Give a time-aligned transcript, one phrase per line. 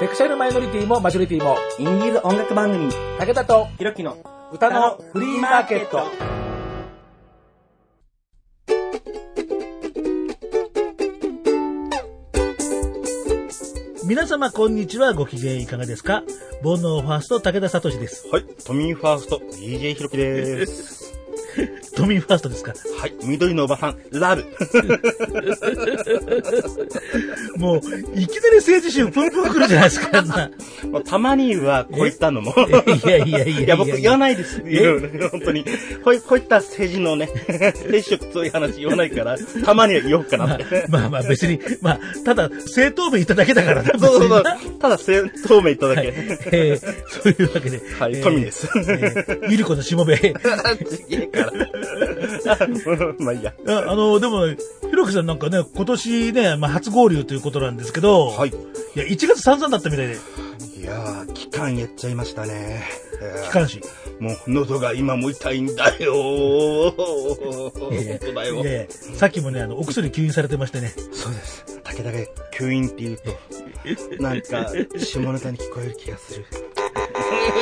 [0.00, 4.16] セクシャルマイノリティもマジョリティも、インディーズ音楽番組、武田とひろきの
[4.52, 6.00] 歌のフリーマーケット。
[14.04, 16.22] 皆様こんにちはご機嫌いかがですか？
[16.62, 18.28] 煩悩ファースト武田聡です。
[18.28, 21.12] はい、トミーファースト、DJ ひろきです。
[21.94, 24.44] トミーファーストですかはい、緑のおばさん、ラブ。
[27.58, 27.80] もう、
[28.14, 30.50] いきなり政治集プンプン来るじゃないですか、あんな。
[30.90, 32.54] まあたまには、こういったのも。
[33.04, 34.62] いやいやいやいやいや、僕言わないです。
[34.66, 35.64] いろいろ本当に。
[36.04, 40.84] こういこういった政治のね、政治そういう話言わないから、たまには言おうかなって。
[40.88, 43.90] まあまあ別に、まあ、ただ、正当弁言っただけだからな。
[43.98, 44.44] そうそうそう。
[44.80, 46.12] ただ、せ透明言っただはいけ。
[46.52, 46.76] えー
[47.08, 47.80] そういうわけで。
[47.98, 50.16] はいえー富ですえーゆり子のしもべ。
[50.18, 50.22] ち
[51.08, 51.52] げえから。
[53.18, 53.54] まあいいや。
[53.66, 54.56] ああの、でも、ひ
[54.92, 58.50] ろきさんなんかね、今年ね、まあ初合流ということなんですけど、はい。
[58.50, 58.52] い
[58.94, 60.14] や、1月散々だったみたいで、
[60.80, 62.84] いやー、期間やっちゃいましたね。
[63.44, 63.80] 機関士。
[64.20, 66.90] もう、喉が今も痛いんだよー。
[66.92, 68.64] 本当だよい。
[68.64, 70.92] やいやさっきもね、あの、お薬吸引されてましてね。
[71.12, 71.64] そうです。
[71.84, 72.18] 武田が
[72.52, 76.44] 吸引って言うと、なんか、下ネタに聞こえる気がする。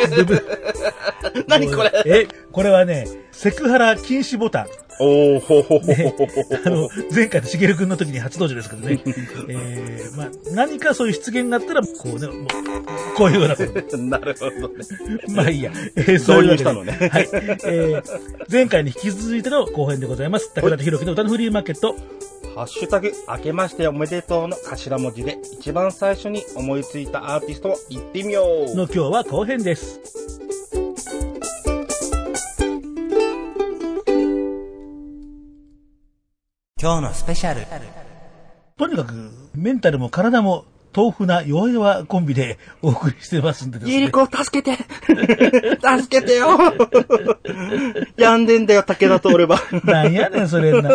[1.48, 4.66] 何これえ、これはね、セクハラ禁止ボタン。
[5.00, 6.42] おー、ほほほほねほほほ。
[6.64, 9.02] あの、前回のしげるくんの時に初登場ですけどね。
[9.50, 12.46] えー、まあ、何かそういう出現があったら、こうね、もう
[13.16, 13.98] こういうようなこと。
[13.98, 14.84] なるほどね。
[15.28, 15.72] まあいいや。
[15.96, 17.28] えー、そういうしたのねはい。
[17.64, 18.02] えー、
[18.50, 20.52] 前回に引き続いての後編でございます。
[20.54, 21.96] 武田とひろきの歌のフリーマーケット。
[22.54, 28.76] ハッシュタグ、明けましておめでとうの頭文字で、一番最初に思いついたアーティストを言ってみよう。
[28.76, 30.00] の今日は後編です。
[36.84, 37.66] 今日のスペシャル。
[38.76, 39.14] とにかく、
[39.54, 43.94] メンタルも体も豆腐な弱々コンビでお送りしてますんでですね。
[43.94, 44.76] ゆり子、助けて
[45.80, 46.58] 助けてよ
[48.18, 49.62] 病んでんだよ、武田と俺は。
[49.84, 50.90] なんやねん、それな。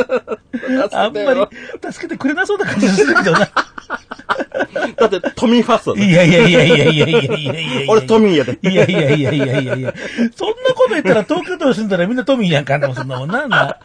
[0.91, 1.47] あんまり
[1.91, 3.49] 助けてくれなそうな感じがするけどな。
[4.97, 8.59] だって、トミーファーストだいやいやいやいやいやいやいやいやいや俺トミーやで。
[8.61, 9.93] いやいやいやいやいやいや
[10.35, 13.79] そんなこと言ったら東京都に住んだらみんなトミーやんかんでもそんなもんなんだ。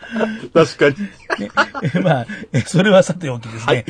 [0.52, 2.02] 確かに。
[2.02, 3.84] まあ、えそれはさておきですね。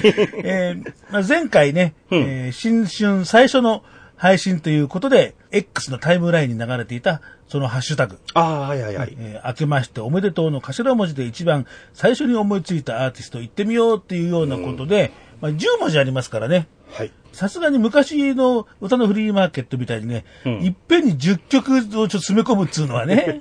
[0.44, 3.82] えーまあ、前回ね、えー新春最初の
[4.16, 9.16] 配信ということで、X のタイムラインに流れていた、そのハッシュタグ、ああ、はいはいはい。
[9.18, 15.12] えー明けましておめでとうの頭文字で一番最初に思いついたアーティスト行ってみようっていうようなことで、
[15.44, 16.68] まあ、10文字ありますからね。
[16.88, 17.12] はい。
[17.32, 20.24] さすがに昔の歌のフリーマーケットみたいにね、
[20.62, 23.38] いっぺんに10曲をちょっと詰め込むっつうのはね、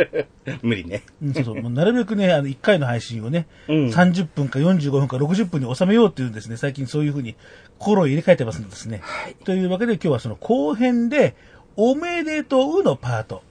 [0.62, 1.02] 無理ね。
[1.22, 7.36] うんそうそう、もうなるべくね、あの、1回の配信をね、うん30分か45分か60分に収めようっていうんですね、最近そういうふうに
[7.78, 9.02] 心を入れ替えてますんですね。
[9.44, 11.36] というわけで今日はその後編で、
[11.76, 13.42] おめでとうのパート。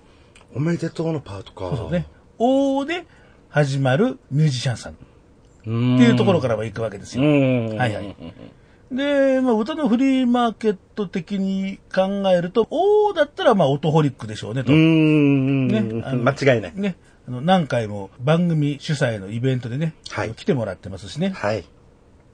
[0.56, 1.68] おめでとうのパートか。
[1.68, 2.08] そうそうね。
[2.40, 3.06] おで
[3.50, 4.98] 始まるミュージシャンさん
[5.62, 5.64] っ。
[5.64, 7.24] ていうところからは行くわけですよ。
[7.24, 7.78] うん。
[7.78, 8.16] はいはい。
[8.92, 14.74] で、まあ、歌のフリーマーケット的に考えると、おだったら、まあ、オトホリックでしょうね、と。
[14.74, 15.68] うーん。
[15.68, 16.74] ねあの間違いない。
[16.76, 16.98] ね。
[17.28, 21.30] あの、何回も番組主催のイベントでね、はい来てもらってますしね。
[21.30, 21.64] はい。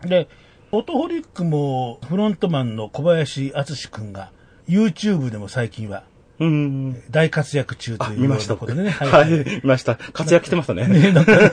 [0.02, 0.28] で、
[0.72, 4.32] オトホリックもフロントマンの小林敦くんが
[4.68, 6.04] YouTube でも最近は
[6.40, 7.04] うーん。
[7.10, 8.54] 大活躍中とあ、いう見ました。
[8.54, 8.90] なことでね。
[8.92, 9.30] はい。
[9.30, 9.96] 見ました。
[9.96, 10.88] 活躍してましたね。
[10.88, 11.50] ね、なんかね、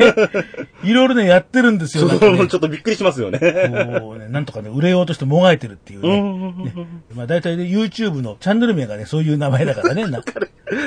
[0.82, 2.08] いろいろね、やってるんですよ。
[2.08, 3.38] ちょっとびっくりしますよね。
[4.00, 6.08] こうね、なんとかね、売れようとしてもがいてるっていうね。
[6.08, 6.22] う
[6.80, 7.02] ん。
[7.14, 10.06] まあ大体ね、YouTube のチャンネル名がね、そういう名前だからね。
[10.06, 10.22] な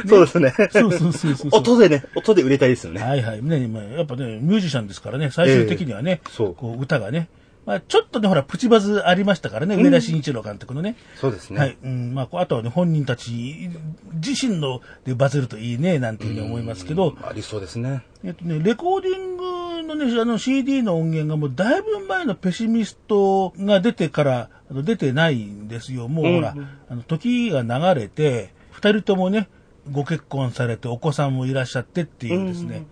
[0.07, 0.53] そうですね。
[0.71, 1.49] そうそうそうそう。
[1.51, 3.01] 音でね、音で売れたいですよね。
[3.01, 3.43] はいはい。
[3.43, 7.29] ね、まあやっぱね、ミュージシャンですからね、最終的にはね、ええそうこう歌がね、
[7.67, 10.95] まあちょっとね、ほら、プチバズありましたからね、上田慎一郎監督のね。
[11.19, 11.59] そうですね。
[11.59, 11.77] はい。
[11.83, 13.69] うん、まあ、あとはね、本人たち
[14.13, 18.03] 自身のでバズるといいね、なんていうふうに思いますけど、ありそうですね。
[18.23, 26.07] えっとね、レコーディングのね、あの CD の音源がもうだいぶ前のペシミストが出てからあの出てないんですよ。
[26.07, 26.55] もうほら、
[26.89, 29.49] あの時が流れて、二人ともね、
[29.91, 32.85] ご結婚されてお子さんもいらっしゃってっていうですね、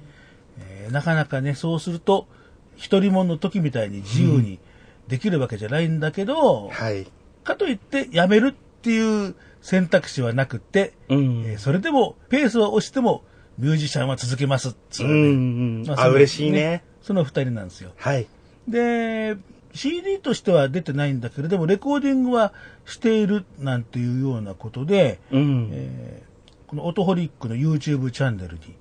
[0.60, 2.28] えーなかなかね、そうすると、
[2.76, 4.60] 一人もの時みたいに自由に
[5.08, 7.08] できるわけじゃないんだけど、はい。
[7.44, 13.24] かといって辞めるっていう選択肢はなくって、うんえーそれでもペースは押しても
[13.58, 15.88] ミュージシャンは続けますっつううねん。
[15.88, 16.84] まあ、嬉しいね。。
[17.02, 17.92] その二人なんですよ。
[17.98, 18.28] はい。
[18.68, 19.38] で、
[19.74, 22.54] CD としては出てないんだけれども、レコーディングは
[22.86, 25.70] しているなんていうようなことで、うん。
[25.72, 26.36] えー
[26.68, 28.76] このオトホリックの YouTube チャンネルに、はい。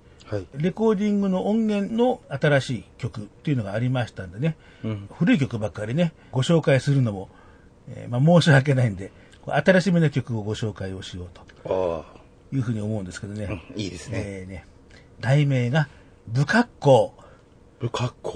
[0.54, 5.08] レコーディングの音源の新しい曲っていうのがありましたんでね、うん。
[5.12, 7.28] 古い曲ばっかりね、ご紹介するのも、
[7.88, 9.12] えーまあ、申し訳ないんで、
[9.46, 12.04] 新しめの曲をご紹介をしようとあ
[12.52, 13.48] いうふうに思うんですけどね。
[13.50, 14.22] あ、いいですね。
[14.24, 14.66] えーね、
[15.20, 15.88] 題名が、
[16.32, 17.14] 不格好。
[17.80, 18.34] 不格好。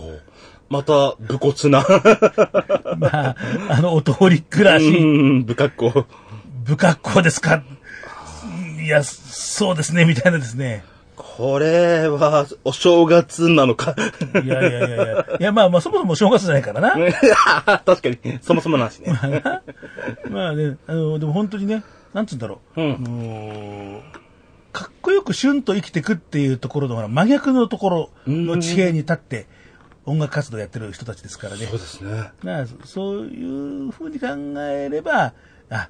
[0.69, 1.87] また、武骨な。
[2.99, 3.37] まあ、
[3.71, 6.06] あの、オトホリックらしい、うん、不格好。
[6.65, 7.62] 不格好ですか
[8.85, 10.85] いや、そうですね、みたいなですね。
[11.38, 13.94] これは、お正月なのか。
[14.44, 15.26] いやいやいやいや。
[15.38, 16.90] いや、まあまあ、そもそも正月じゃないからな。
[17.87, 19.12] 確かに、そもそもの話ね。
[20.31, 22.82] まあね、あの、でも本当にね、なんつうんだろう。
[22.82, 24.02] うんあの
[24.73, 29.46] かっこよく旬と生きていくっていうところの真逆のところの地平に立って
[30.06, 31.67] 音楽活動やってる人たちですからね。
[31.67, 32.31] そうですね。
[32.43, 34.26] まあ、そういうふうに考
[34.61, 35.35] えれば、
[35.70, 35.88] あ、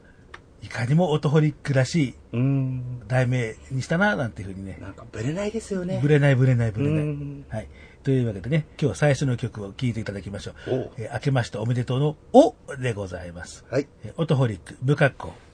[0.62, 3.06] いかにもオトホリックらしいうん。
[3.06, 4.78] 題名にしたな、なんていうふうにね。
[4.80, 6.00] なんか、ぶれないですよね。
[6.02, 7.44] ぶれないぶれないぶれないうん。
[7.48, 7.68] はい。
[8.02, 10.70] というわけでね、今日は最初の曲を聴いていただきましょう。
[10.70, 13.64] おえー明けましておめでとうのおでございます。
[13.70, 13.86] はい。
[14.04, 15.47] えーオトホリック、不格好。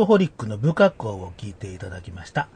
[0.00, 2.48] トホリックの部下校を聞いていただきました。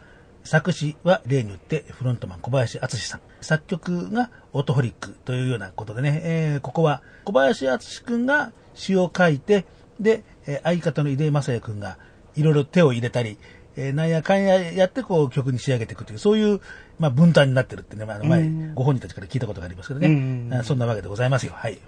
[0.45, 3.21] 作詞は例によってフロントマン小林敦さん。
[3.43, 9.67] 作曲がオトホリックというようなことでね、えーここは小林敦くんが詩を書いて、
[10.01, 11.99] で、えー相方の井出正也くんが
[12.35, 13.37] いろいろ手を入れたり、
[13.77, 16.63] えーなんやかんややってこう曲に仕上げていくという、そういう、
[16.99, 20.07] まあ分担になってるってね、まあ、前、ご本人たちから聞いたことがありますけどね。
[20.09, 21.53] うんあそんなわけでございますよ。
[21.55, 21.79] はい。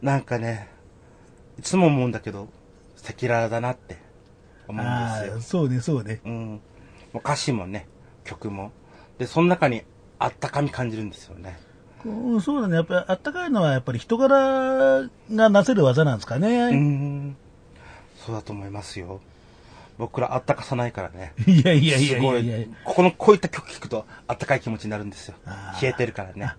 [0.00, 0.68] なんかね、
[1.58, 2.48] いつも思うんだけど、
[3.02, 4.03] 赤裸々だなって
[4.68, 5.40] 思うんああ、ですよ。
[5.40, 6.20] そうね、そうね。
[6.24, 6.46] うん。
[6.50, 6.60] も
[7.14, 7.86] う歌詞もね、
[8.24, 8.72] 曲も。
[9.18, 9.82] で、その中に
[10.18, 11.58] あったかみ感じるんですよね。
[12.04, 12.76] うん、そうだね。
[12.76, 16.70] やっぱりあったかいのはやっぱり人柄がなせる技なんですかうね。
[16.72, 17.36] ん。
[18.26, 19.20] そうだと思いますよ。
[19.96, 21.32] 僕らあったかさないからね。
[21.46, 22.68] いやいやいやいやいやい。
[22.84, 25.34] ここの、こういった曲聴くとあったかい気持ちになるんですよ
[25.80, 26.54] 冷えてるからね。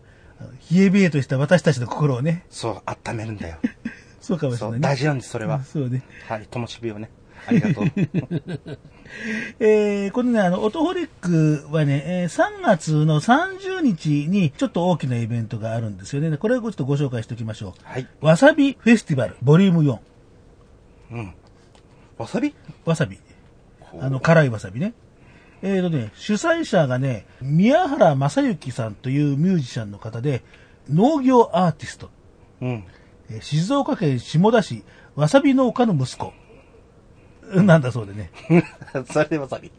[0.71, 2.45] 冷え冷えとした私たちの心をね。
[2.50, 3.57] そう、温めるんだよ。
[4.21, 4.81] そうかもしれないね。
[4.81, 5.63] 大事なんです、それは。
[5.63, 6.01] そうね。
[6.27, 7.09] はい、ともしびをね。
[7.47, 7.85] ありがとう。
[9.59, 16.35] えー、このね、あの、オトホリックはね、えー3月の30日にちょっと大きなイベントがあるんですよね。
[16.37, 17.73] これをちょっとご紹介しておきましょう。
[17.83, 18.07] はい。
[18.21, 19.99] わさびフェスティバル、ボリューム4。
[21.11, 21.33] うん。
[22.17, 22.53] わさび？
[22.85, 23.19] わさび。
[23.99, 24.93] あの、辛いわさびね。
[25.61, 30.43] えーとね、主催者がね、宮原正幸さんというミュージシャンの方で、
[30.89, 32.09] 農業アーティスト。
[32.61, 32.83] うん。
[33.29, 34.83] えー静岡県下田市、
[35.15, 36.33] わさび農家の息子。
[37.53, 38.31] なんだそうでね。
[39.11, 39.71] それでわさび。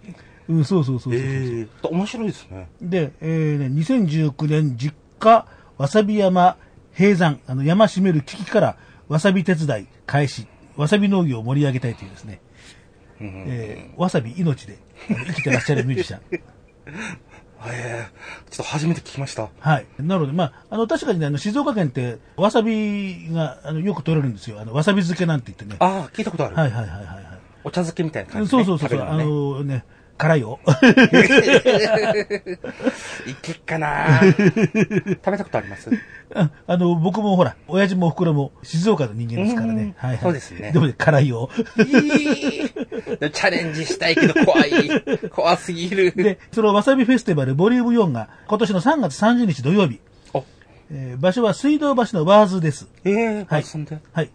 [0.48, 2.68] うん、そうそうそうそうそう、ええ面白いですね。
[2.80, 5.46] で、えーね、2019年実家
[5.76, 6.56] わさび山
[6.96, 8.76] 閉山、あの山閉める危機から
[9.08, 10.46] わさび手伝い開始、
[10.76, 12.40] わさび農業を盛り上げたいというですね、
[13.20, 16.20] えーわさび命で生きてらっしゃるミュージシャン。
[17.68, 19.48] ええちょっと初めて聞きました。
[19.58, 19.86] はい。
[19.98, 24.60] なので、まあ、あの、確かにね、あの、静岡県って、わさびが、あの、よく取れるんですよ。
[24.60, 25.76] あの、わさび漬けなんて言ってね。
[25.80, 26.54] ああ、聞いたことある。
[26.54, 27.15] はいはいはいはいはい。
[27.66, 28.64] お茶漬けみたいな感じ、ね。
[28.64, 29.82] そうそうそうそう、あのね。
[30.16, 30.60] 辛いよ。
[33.26, 35.90] いけっかな食べたことあります？
[36.32, 39.94] ああの、僕もほら、親父もお袋も静岡の人間ですからうんね。
[39.98, 40.18] はい、はい。
[40.22, 41.50] そうですねでもね、辛いよ。
[41.76, 44.72] チャレンジしたいけど怖い。
[45.30, 46.12] 怖すぎる。
[46.16, 50.00] で、そのわさびフェスティバルボリューム4が今年の3月30日土曜日。
[50.32, 50.44] お、
[50.92, 52.88] えー場所は水道橋のワーズです。
[53.04, 53.64] ええはい。
[54.12, 54.30] はい。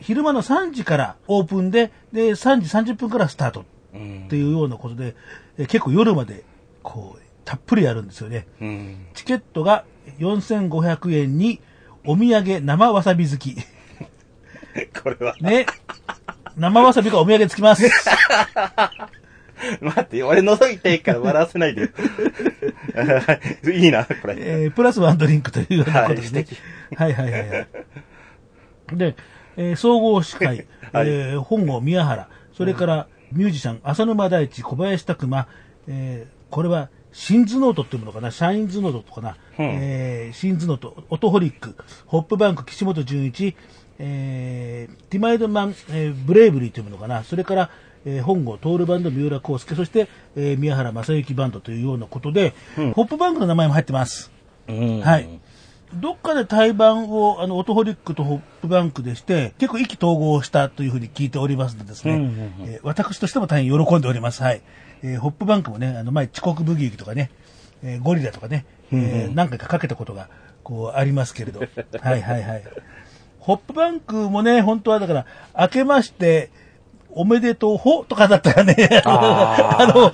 [0.00, 5.14] 昼間の3時からオープンで、で、3時30分からスタートうんっていうようなことで、
[5.58, 6.44] えー結構夜まで、
[6.82, 8.46] こう、たっぷりやるんですよね。
[8.60, 9.06] うん。
[9.14, 9.84] チケットが
[10.18, 11.60] 4500円に、
[12.04, 13.56] お土産生わさび好き。
[15.02, 15.34] これは。
[15.40, 15.66] ね。
[16.56, 17.84] 生わさびがお土産つきます。
[19.80, 21.88] 待って、俺覗いていいから笑わせないでよ。
[23.72, 24.36] いいな、これ。
[24.38, 26.60] えープラスワンドリンクというようなことですねはい素敵。
[26.96, 27.66] はいはいはいはい。
[28.92, 29.16] で、
[29.56, 31.08] えー総合司会、 はい。
[31.08, 35.46] えー本郷宮原、それからミュージシャン、浅沼大地、小林拓馬、
[35.88, 39.66] えーこれは、シンズノートっていうものかな、シャインズノートとかな、うん。
[39.80, 41.74] えーシンズノート、オトホリック、
[42.06, 43.56] ホップバンク、岸本純一、
[43.98, 47.70] えーティマイドマン、えーブレイブリーというものかな、それから、
[48.04, 52.54] えー本郷トールバンド、三浦康介、そして、えー宮原正幸バンドというようなことで、
[52.94, 54.30] ホップバンクの名前も入ってます。
[54.68, 55.00] うん。
[55.00, 55.28] はい。
[55.96, 64.42] どっかで対バンを、あの、オトホリックとホップバンクでして、結構意気投合したというふうに聞いておりますのでですね、うんうんうんえー私としても大変喜んでおります。
[64.42, 64.62] はい。
[65.02, 67.30] えーホップバンクもね、あの、前、遅刻ブギウギとかね、
[67.82, 70.28] えーゴリラとかね、えー何回かかけたことが、
[70.62, 71.60] こう、ありますけれど。
[72.00, 72.62] はいはいはい。
[73.40, 75.26] ホップバンクもね、本当はだから、
[75.58, 76.50] 明けまして、
[77.16, 80.10] おめでとう、ほとかだったらね、あ あの、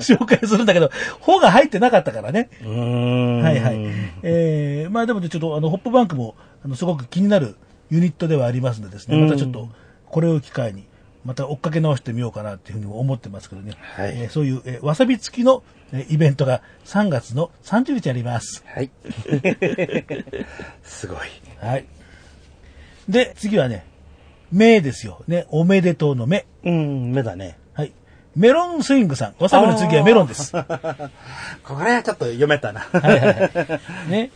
[0.00, 0.90] 紹介するんだけど、
[1.20, 2.50] ほが入ってなかったからね。
[2.62, 3.40] うーん。
[3.42, 3.78] はいはい。
[4.22, 7.54] えー、まあでもねちょっとあの、ホップバンクも、あの、すごく気になる
[7.88, 9.68] ユニットではありますのでですね、うんまたちょっと、
[10.06, 10.84] これを機会に、
[11.24, 13.72] また追っかけ直してみようかなっていうふうに思ってますけどね。
[13.94, 18.64] はいえーそういう、えーわさび付きの、えーイベントが3月の30日あります。
[18.66, 18.90] はい。
[20.82, 21.18] すごい。
[21.60, 21.84] はい。
[23.08, 23.84] で、次はね、
[24.52, 25.22] 目ですよ。
[25.28, 26.46] ね、おめでとうの目。
[26.64, 27.58] うん、目だね。
[27.72, 27.92] はい。
[28.36, 29.34] メロンスイングさん。
[29.38, 30.52] わさびの次はメロンです。
[31.64, 32.80] これはちょっと読めたな。
[32.80, 33.78] はいはいは
[34.08, 34.10] い。
[34.10, 34.30] ね。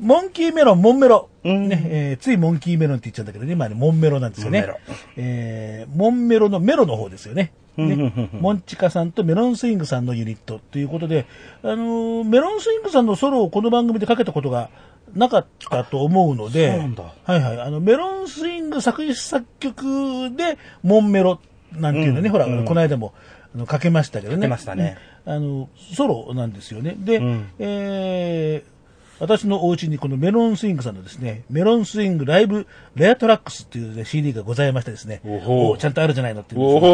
[0.00, 1.28] モンキーメロン、モンメロ。
[1.44, 4.60] うんね、えーついモンキーメロンって言っちゃうんだけどね、今ね、モンメロなんですよね。
[4.60, 4.78] モンメロ
[5.16, 7.52] えーモンメロのメロの方ですよね。
[7.76, 11.26] ねうんモンチカさんとメロンスイングさんのユニットということで、
[11.62, 14.70] あのーメロンスイングさんのソロをこの番組でかけたことが
[15.14, 17.60] なかったと思うので、そうなんだはいはい。
[17.60, 21.40] あの、メロンスイング作詞作曲で、モンメロ
[21.72, 23.12] なんていうのね、ほら、うんうんこの間も、
[23.54, 24.48] あの、かけましたけどね。
[24.48, 24.96] ましたね
[25.26, 26.96] うんあの、ソロなんですよね。
[26.98, 28.74] で、うんえー
[29.20, 36.92] 私のお家にこのメロンスイングさんのですね、メロンスイングライブレアトラックスっていう、ね、CD がございましてですね、おちゃんとあるじゃないのって言うんですよ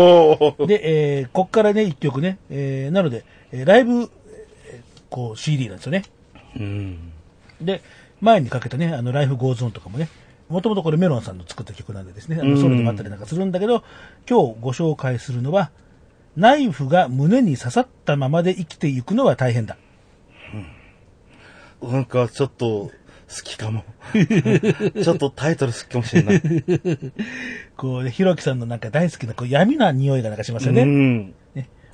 [0.58, 0.66] おお。
[0.66, 0.80] で、
[1.18, 4.10] えー、こっからね、一曲ね、えー、なので、えーライブ、えー
[5.08, 6.04] こう CD なんですよね。
[6.56, 7.12] うん。
[7.60, 7.82] で、
[8.20, 10.08] 前にかけたね、あの、 Life Goes On とかもね、
[10.48, 13.84] もともとこれメロンさんの作った曲なんでですね、あのソロでもあったりなんかするんだけど、
[14.28, 15.70] 今日ご紹介するのは、
[16.36, 19.76] ナイフが胸に刺さったままで生きていくのは大変だ。
[21.82, 22.90] なんかちょっと
[23.30, 23.84] 好きかも。
[24.12, 26.42] ちょっとタイトル好きかもしれない。
[27.76, 30.82] こうね、ひろきさんのなんか大好きなこう闇な匂いがなんかしますよね。
[30.82, 31.34] うん。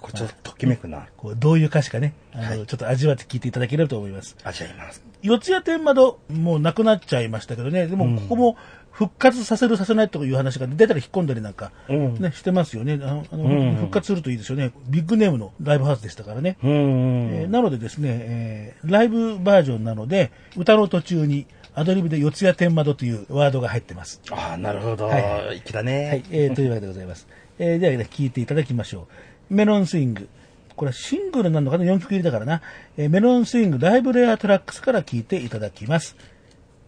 [0.08, 1.06] ねこれちょっとときめくな。
[1.16, 4.36] こうどういう歌詞かね、あの、ちょっと味わって聞いていただければと思います。
[4.44, 5.04] 味わいます。
[5.22, 8.56] 四谷天窓、もうなくなっちゃいましたけどね、でもここも
[8.96, 12.94] 復活させるさせないという話が出たら引っ込んだりなんか、うんね、してますよね。
[12.94, 14.72] あの、あのうん復活するといいですよね。
[14.88, 16.56] ビッグネームのライブハウスでしたからね。
[16.62, 16.70] うん。
[16.70, 24.22] えーなのでですね、えーライブバージョンなので、歌の途中にアドリブで四谷天窓というワードが入ってます。
[24.30, 25.08] ああ、なるほど。
[25.08, 25.18] は
[25.52, 26.08] いだね。
[26.08, 27.28] はい、えーというわけでございます。
[27.58, 29.06] えーではね、聞いていただきましょう。
[29.50, 30.28] メロンスイング。
[30.74, 32.62] これはシングルなのかな ?4 曲入りだからな。
[32.96, 36.16] えーメロンスイングライブレアトラックスから聞いていただきます。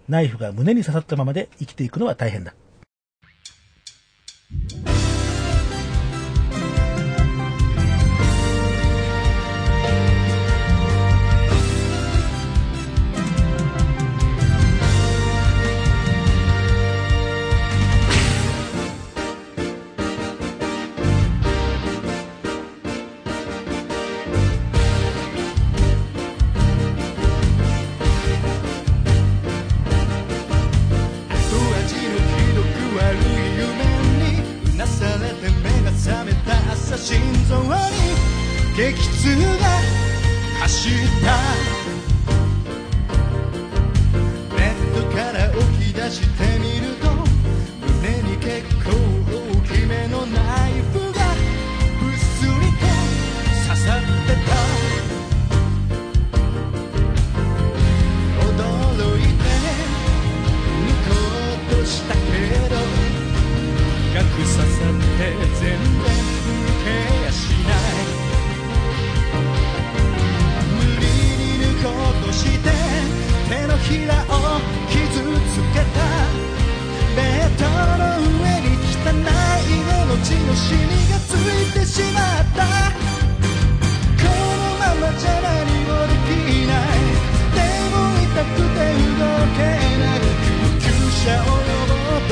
[0.08, 2.54] ナイフが胸に刺さったままで生きていくのは大変だ。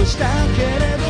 [0.06, 1.05] したけれど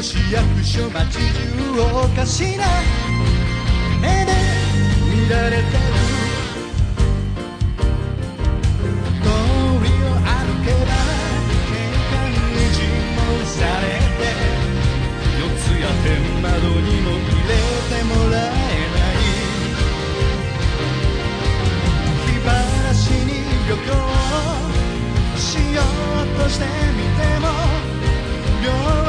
[0.00, 2.64] 税務署市役所町中おかしな。
[4.00, 4.32] 目で
[5.10, 5.66] 見られてる
[9.22, 10.30] 通りを歩
[10.64, 10.86] けば
[11.66, 11.74] 警
[12.10, 12.78] 官に尋
[13.16, 13.86] 問され
[14.18, 14.22] て
[15.40, 16.06] 四つや天
[16.42, 17.50] 窓にも入れ
[17.88, 18.40] てもらえ
[18.94, 19.18] ない
[22.24, 22.46] 気晴
[22.84, 23.28] らしに
[23.68, 23.90] 旅行
[25.36, 25.42] し
[25.74, 26.62] ようとして
[26.96, 27.44] みても
[28.64, 29.07] 両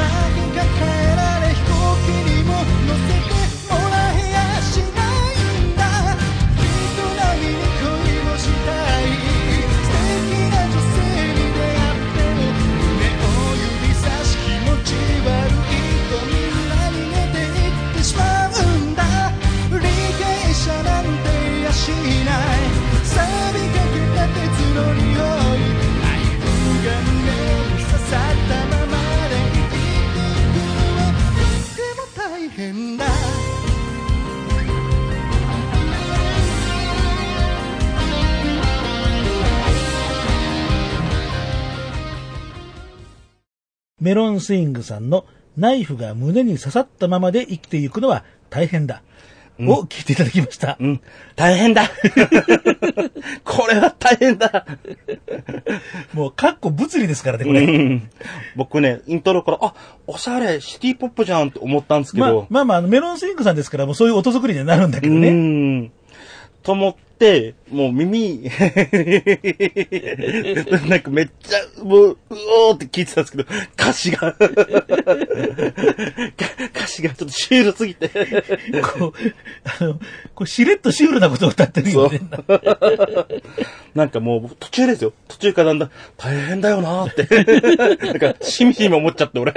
[44.10, 49.04] メロンスイングさんのナイフが胸に刺さったままで生きていくのは大変だ。
[49.62, 50.78] を聞いていただきました。
[50.80, 51.02] うん。
[51.36, 51.84] 大変だ
[53.46, 54.66] これは大変だ
[56.14, 57.66] もう、かっこ物理ですからね、これ。
[57.66, 58.10] うん
[58.56, 59.76] 僕ね、イントロから、あ、
[60.08, 65.30] おしゃれ、シティポップじゃんって思ったんですけまあど、、まあまあ、あのメロンスインクさんですから、もうそういう音作りにはなるんだけどうね。
[65.30, 65.92] ん。
[66.64, 68.44] と思って、もう耳、
[70.88, 72.18] なんかめっちゃ、もう、う
[72.70, 74.38] おーって聞いてたんですけど、歌詞が、か
[76.74, 78.10] 歌詞がちょっとシュールすぎて、
[78.82, 79.14] こう、
[79.64, 79.94] あの、
[80.34, 82.22] こうしれっとシュールなことを歌ってるよね。
[83.94, 85.14] なんかもう途中ですよ。
[85.28, 87.28] 途中からだんだん大変だよなーって。
[88.06, 89.54] なんか、しみじみ思っちゃって俺。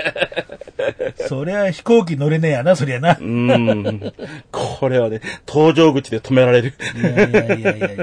[1.29, 3.12] そりゃ飛行機乗れねえやな、そりゃな。
[3.12, 4.12] うーん。
[4.51, 6.75] これはね、搭乗口で止められる。
[6.96, 8.01] いやいやいやいや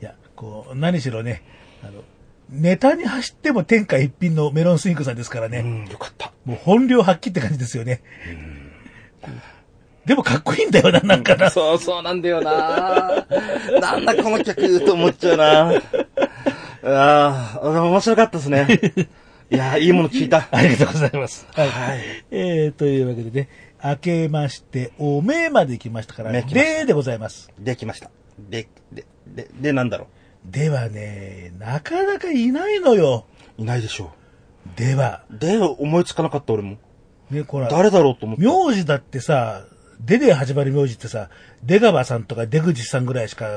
[0.00, 0.14] いや。
[0.36, 1.42] こう、何しろね、
[1.82, 2.02] あの、
[2.50, 5.58] ネタに走っても天下一品のメロンスインクさんですからね。
[5.58, 6.32] うん、よかった。
[6.44, 8.02] もう本領発揮って感じですよね。
[10.06, 11.50] でもかっこいいんだよな、なんかな。
[11.50, 13.26] そうそうなんだよな
[13.80, 15.72] なんだこの曲と思っちゃうな
[16.82, 18.66] ああ、面白かったですね。
[19.52, 20.48] いやーいいもの聞いた。
[20.50, 21.46] ありがとうございます。
[21.52, 21.68] はい。
[21.68, 23.48] はいえー、というわけでね、
[23.82, 27.50] 明けまして、おめえまで来ましたから、ででございます。
[27.58, 28.10] できました。
[28.38, 30.08] で、で、で、で、なんだろ
[30.44, 33.26] ではね、なかなかいないのよ。
[33.58, 33.62] う。
[33.62, 34.12] いないでしょ
[34.76, 35.24] では。
[35.34, 35.38] う。
[35.38, 36.76] で、思いつかなかった俺も。
[37.30, 38.44] ね、こら、誰だろうと思って。
[38.44, 39.64] 名字だってさ、
[40.00, 41.28] でで始まる名字ってさ、
[41.62, 43.48] 出川さんとか出口さんぐらいしか、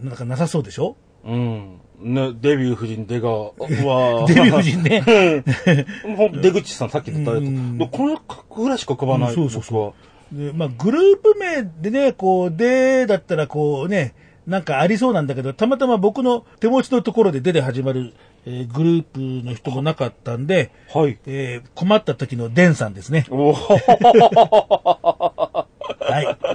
[0.00, 0.96] なんかなさそうでしょ？
[1.24, 1.80] うん。
[2.00, 3.52] ね、デビュー夫人出川は。
[4.28, 5.02] デビュー夫人ね。
[6.04, 7.40] うんほん出口さんさっき言ったやつ。
[7.40, 9.28] うんでこの格ぐらいしか浮かばない。
[9.30, 9.94] うんそうそうそ
[10.32, 10.36] う。
[10.36, 14.14] で、まあ、グループ名でね、こう、で、だったらこうね、
[14.46, 18.12] なんかありそうなんだけど、たまたま僕の手持ちのところででで始まる、
[18.46, 21.16] えーグループの人もなかったんで、はい。
[21.26, 23.24] えー困った時のデンさんですね。
[23.30, 23.70] お は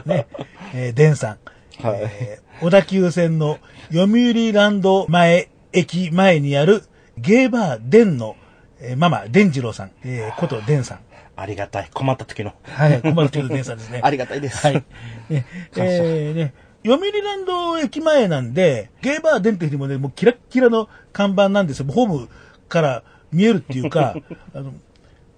[0.06, 0.08] い。
[0.08, 0.28] ね。
[0.76, 1.38] えーデンさん。
[1.86, 3.58] はいえー小田急線の
[3.92, 6.84] 読売ランド前、駅前にある
[7.18, 8.36] ゲーバーデンの、
[8.80, 11.00] えーママ、デンジローさん、えーことデンさん。
[11.36, 11.90] ありがたい。
[11.94, 12.54] 困った時の。
[12.64, 13.02] はい。
[13.02, 14.02] 困った時のデンさんですね。
[14.04, 14.66] ありがたいです。
[14.66, 14.84] はい。
[15.30, 15.46] ね、
[15.78, 16.54] えー、ね、
[16.86, 21.86] 読売ランド駅前なんで、ゲーバーデンっていうもね、もうキラッキラの看板なんですよ。
[21.88, 22.30] ホーム
[22.68, 24.16] から見えるっていうか、
[24.54, 24.74] あの、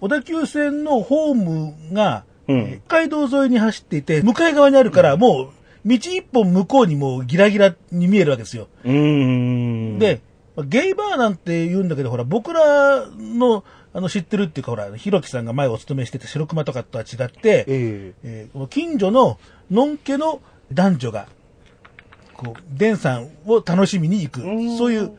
[0.00, 5.48] 小田急線のホームが、うんえー北海道沿いに走っていて、向かい側にあるから、もう、
[5.84, 8.68] 道一本向こうにもうギラギラに見えるわけですよ。
[8.84, 10.20] で、
[10.56, 13.64] まあゲイバーなんて言うんだけど、ほら、僕らの、
[13.94, 19.38] あの、知ってるっていうか、ほら、ひろきさんが前お勤めしてた白熊とかとは違って、ええーこの近所の
[19.70, 20.40] のんけの
[20.72, 21.26] 男女が、
[22.34, 24.40] こう、デンさんを楽しみに行く。
[24.46, 25.12] んそういう、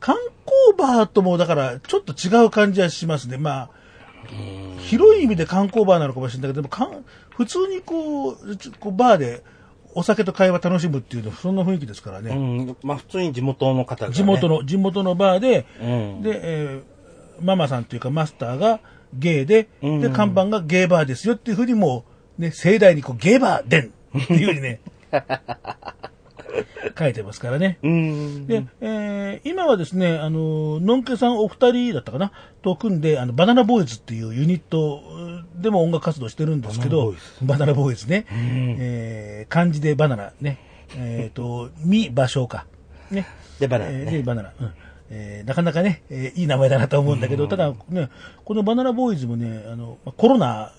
[0.00, 3.38] 観光バーとも、だから、ちょっと違う感じはしますね。
[3.38, 3.70] まあ、
[4.78, 7.04] 広い意味で観光バーなのかもしれないけど、でもかん、
[7.36, 8.36] 普通にこう、
[8.80, 9.42] こうバーで
[9.94, 12.30] お酒と会話楽しむっていうのは、そんな雰囲気ですからえね。
[12.30, 12.76] うん。
[12.82, 14.14] まあ普通に地元の方が、ね。
[14.14, 14.48] 地元。
[14.48, 16.22] の、地元のバーで、うん。
[16.22, 16.94] で、えー
[17.40, 18.80] ママさんというかマスターが
[19.12, 22.04] ゲイで、うんで、看板がゲイバーですよっていうふうにも
[22.38, 24.80] う、ね、盛大にこう、ゲイバーでんっていうふうにね、
[26.98, 27.78] 書いてますからね。
[27.82, 28.46] うん。
[28.46, 32.32] で、えー今はですね、あの、のんけさんお二人だったかな？
[32.62, 35.02] と組んで、あの、バナナボーイズっていうユニット
[35.56, 38.26] でも音楽活動してるんですけど、バナナボーイズね。
[38.30, 40.58] えー漢字でバナナね。
[40.96, 42.66] えっ、と、み、場所か。
[43.10, 43.26] ね。
[43.58, 44.52] でバナナねえーで、バナナ。
[44.60, 44.72] うん。
[45.10, 48.08] えーなかなかね、えーいい名前だなと思うんだけど、ただね、
[48.44, 50.72] このバナナボーイズもね、あの、まあコロナ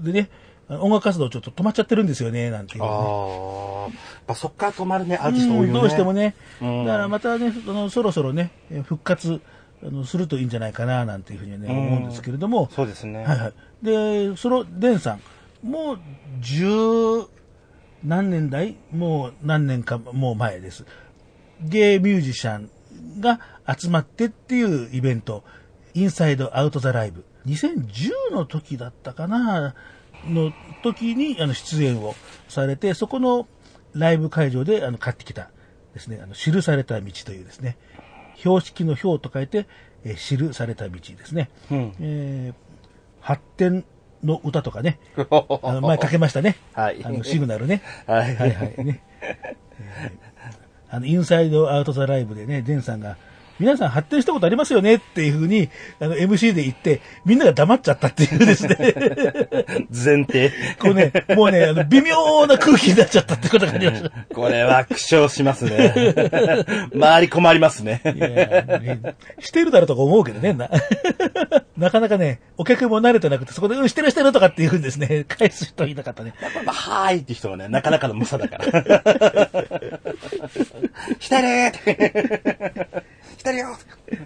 [0.00, 0.28] でね、
[0.68, 3.88] 音楽活動ちょっと止まっちゃってるんですよね、なんていうね、あ
[4.28, 4.34] あ。
[4.34, 5.68] そっから止まるね、アーティスト多いよね。
[5.68, 6.34] うんどうしてもね。
[6.60, 9.40] うんだからまたね、あのそろそろね、えー復活
[9.86, 13.24] あのするといいんじゃないかな、なんていうふうにね、うん思うんですけれども、そうですね。
[13.24, 13.52] はいはい。
[13.82, 15.20] で、その、デンさん、
[15.62, 15.98] もう、
[16.40, 17.26] 十
[18.04, 20.84] 何年代もう何年か、もう前です。
[21.60, 22.70] ゲイミュージシャン
[23.20, 25.44] が集まってっていうイベント、
[25.94, 27.24] インサイドアウトザライブ。
[27.46, 29.74] 2010の時だったかな、
[30.28, 32.14] の時にあの出演を
[32.48, 33.46] されて、そこの
[33.92, 35.50] ライブ会場であの買ってきた
[35.92, 37.76] ですね、あの記された道というですね、
[38.36, 39.66] 標識の標と書いて、
[40.04, 41.50] えー記された道ですね。
[41.70, 41.94] うん。
[42.00, 42.64] えー
[43.20, 43.86] 発展
[44.22, 44.98] の歌とかね、
[45.62, 46.56] あの前かけましたね。
[46.74, 47.80] はいあのシグナルね。
[48.06, 49.02] はいはいはいね。
[49.20, 50.34] えー
[50.94, 53.16] あの、インサイドアウトザライブでね、デンさんが、
[53.58, 55.68] 皆さん発展したことありますよねっていうふうに、
[56.00, 58.76] あの、MC で言って、みんなが黙っちゃったっていうですね。
[59.90, 60.50] 前提。
[60.78, 64.10] こうね、もうね、あの、微妙な空気になっちゃったってことがありました。
[64.34, 65.94] これは苦笑しますね。
[66.94, 68.00] 周り困りますね。
[68.04, 70.68] いやねしてるだろうとか思うけどね、な。
[71.76, 75.24] なかなかね、お客も慣れてなくて、そこで、うん、してるしてるとかって言うんですね。
[75.28, 76.34] 返す人いなかったね。
[76.64, 78.64] まあ、はーいって人がね、なかなかの猛者だから。
[81.18, 81.72] してるーっ
[83.44, 83.52] て。
[83.52, 83.76] るよ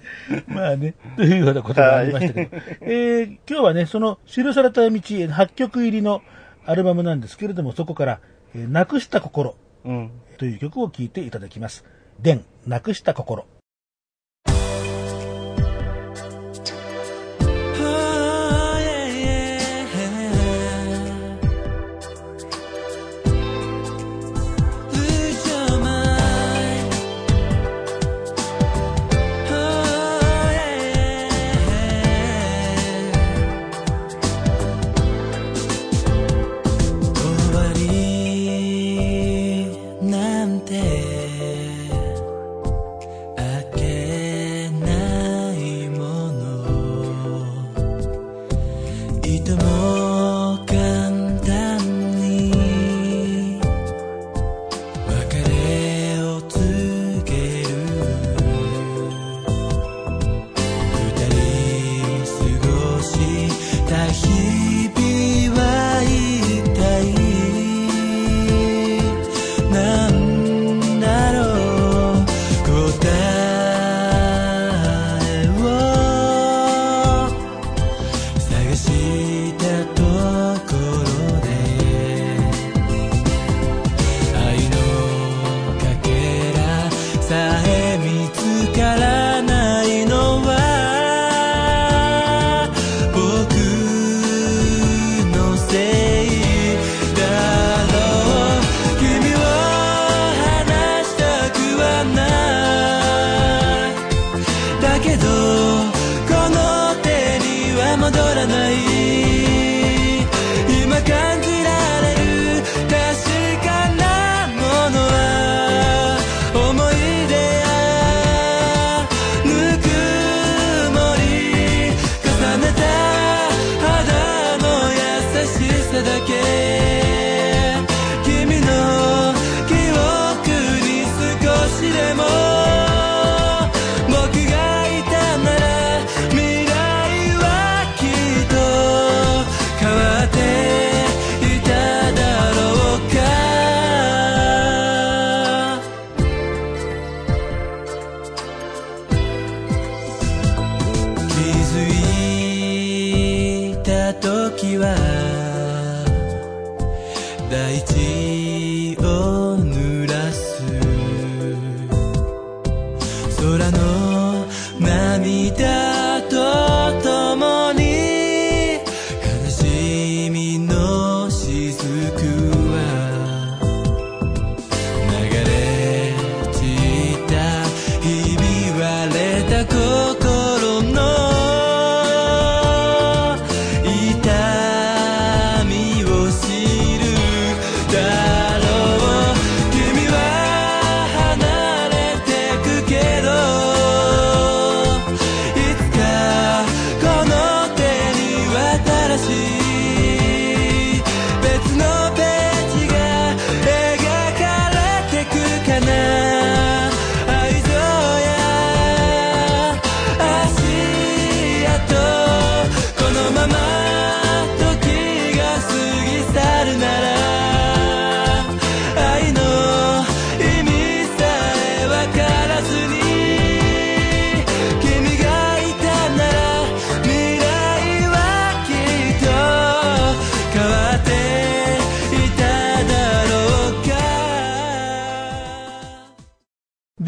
[0.49, 2.57] まあね、というようなことがありましたけど。
[2.81, 6.23] えー今日はね、その記された道8曲入りの
[6.65, 8.21] アルバムなんですけれども、そこから、
[8.55, 10.11] えーなくした心うん。
[10.39, 11.85] という曲を聴いていただきます。
[12.21, 13.47] でん、なくした心。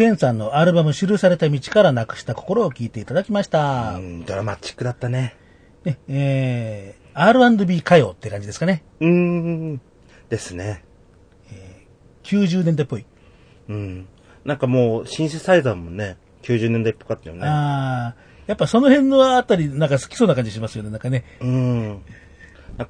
[0.00, 3.96] デンさんのアルバム記された道からなくした心を聴いていただきました。
[3.96, 5.36] うん、ドラマチックだったね。
[5.84, 8.82] ね、えー、R&B 歌謡って感じですかね。
[9.00, 9.80] うーん。
[10.30, 10.84] ですね。
[12.22, 13.04] 90年代っぽい。
[13.68, 14.06] うん。
[14.46, 17.46] なんかもう、シンセサイザーもね、90年代っぽかったよね。
[17.46, 18.14] ああ、
[18.46, 21.24] やっぱその辺のあたり、なんか好きそうな感じしますよね、なんかね。
[21.40, 22.02] うん。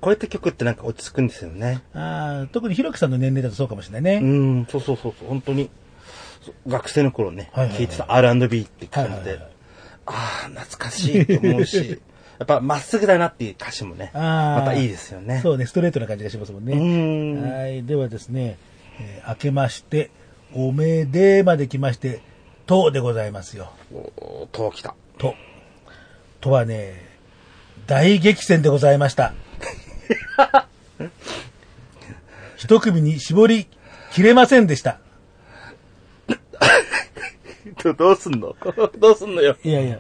[0.01, 1.83] こういった曲ってなんか落ち着くんですよね。
[1.93, 4.61] ああ、特にひろきさんの年齢だとそうかもしれないうね。
[4.61, 5.71] ん、そうそうそうそう、本当に、
[6.67, 9.49] 学生の頃ね、聴いてた R&B って感じではいはいはい、
[10.07, 10.13] あ
[10.47, 12.01] あ、懐かしいと思うし、
[12.39, 15.41] やっぱまっすぐだなっていう歌詞もね、ああまたいいですよね。
[15.43, 16.73] そうね、ストレートな感じがしますもんね。
[16.73, 17.85] うんはい。
[17.85, 18.57] ではですね、
[18.99, 20.11] えー明けまして、
[20.55, 22.21] おめでまで来まして、
[22.67, 23.73] とでございますよ。
[24.53, 24.95] とう来た。
[25.19, 25.35] と。
[26.41, 26.95] とはね、
[27.87, 29.35] 大激戦でございました。
[32.57, 33.67] 一組に絞り
[34.13, 34.99] きれませんでした。
[37.85, 38.55] どどうすんの？
[38.99, 39.57] どうすんのよ？
[39.65, 39.99] いやいや。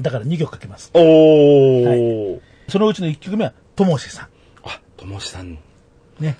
[0.00, 0.90] だから2曲かけます。
[0.94, 2.40] おー。
[2.68, 4.28] そのうちの1曲目は、ともしさん。
[4.64, 5.58] あ、ともしさん。
[6.20, 6.36] ね。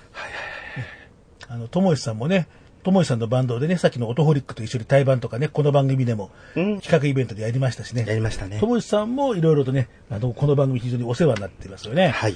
[1.47, 2.47] あの、ともしさんもね、
[2.83, 8.05] ともしさんのバンドでね、さっきのオトホリックと一緒に対バンとかね、この番組でもうん企画イベントでやりましたしね。
[8.07, 8.67] やりましたねと。
[8.67, 12.09] もしさんもいろいろとね、あの、この番組非常にお世話になっていますよね。
[12.09, 12.35] はい。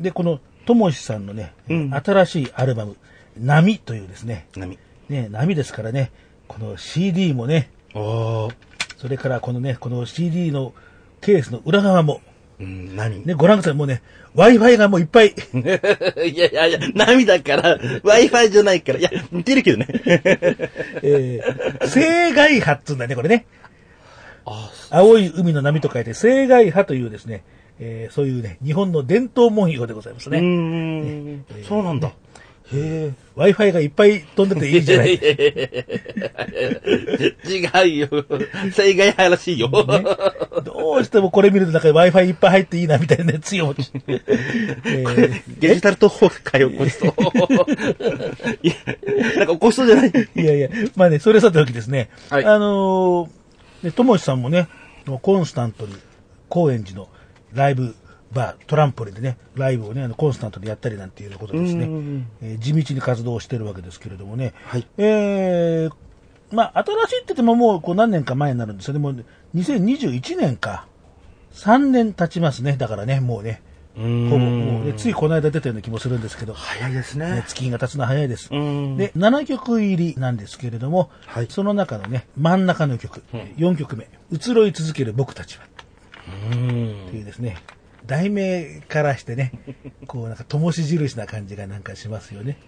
[0.00, 2.96] で、このともしさんのね、うん新しいアルバム、
[3.38, 4.78] 波というですね、波。
[5.08, 6.10] ね、波ですからね、
[6.48, 7.70] この CD もね。
[7.92, 10.72] それからこのね、この CD の
[11.20, 12.20] ケースの裏側も、
[12.58, 13.24] うん、何？
[13.26, 13.74] ね、ご覧ください。
[13.74, 14.02] もうね、
[14.34, 15.34] Wi-Fi がもういっぱい。
[15.34, 18.98] いやいやいや、波だから、Wi-Fi じゃないから。
[18.98, 19.86] いや、似てるけどね。
[21.02, 23.46] えー、青外波っつうんだね、これね。
[24.46, 27.42] あ青い海の波と書いて、青外波というですね、
[27.78, 30.40] えーそういうね、日本の伝統文様でございますうーね。
[30.40, 31.44] ん。
[31.68, 32.12] そうなんだ。
[32.72, 35.18] へ Wi-Fi がいっぱい飛んでていいじゃない？
[35.22, 35.84] え。
[37.46, 38.08] 違うよ。
[38.72, 39.68] 正外派らしいよ。
[40.64, 43.90] どうしてもこれ見るとなんか Wi-Fi いっぱい入っていいなみたいな熱意を持ち。
[44.08, 47.06] えーデジタルトークかよ、こいつと。
[48.62, 48.74] いや、
[49.36, 50.12] なんか起こしそうじゃない？
[50.34, 52.10] いやいや、まあね、それさておきですね。
[52.30, 54.68] はいあのーね、ともしさんもね、
[55.22, 55.94] コンスタントに、
[56.48, 57.08] 高円寺の
[57.52, 57.94] ライブ
[58.36, 62.26] バー、トランポリンでね、ライブをね、あのコンスタントにやったりなんていうことですねうん。
[62.42, 64.52] えー地道に活動をしてるわけですけれどもね。
[64.64, 65.92] はいえー
[66.52, 69.00] まあ、新しいって言ってももうこう何年か前になるんですよね。
[69.00, 70.86] もう2021年か。
[71.54, 72.76] 3年経ちますね。
[72.76, 73.62] だからね、もうね。
[73.96, 76.52] ほほぼ、もうね、ついこの間出たような気もするんですけど。
[76.52, 77.44] 早いですねね。
[77.48, 78.50] 月日が経つのは早いです。
[78.52, 83.22] うんで、7曲入りなんですけれども、はいその中のね、真ん中の曲、
[83.56, 85.64] 4曲目、移ろい続ける僕たちは、
[86.52, 86.56] うん
[87.10, 87.56] というですね、
[88.06, 89.52] 題名からしてね、
[90.06, 92.58] こうなんか灯し印な感じがなんかしますよね。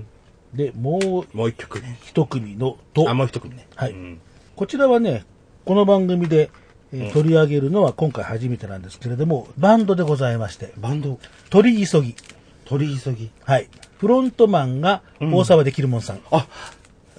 [0.54, 1.98] で、もうもう一曲ね。
[2.04, 3.66] 一組のとあ、、もう一組ね。
[3.74, 4.20] はいうん
[4.54, 5.24] こちらはね、
[5.64, 6.50] この番組で、
[6.92, 12.14] えー取り上げるのは今回初めてなんですけれども、バンドでございまして、バンド、取り急ぎ。
[12.66, 13.30] 取り急ぎ。
[13.44, 13.68] はい。
[13.98, 16.20] フロントマンが大沢できるもんさん。
[16.30, 16.46] あ、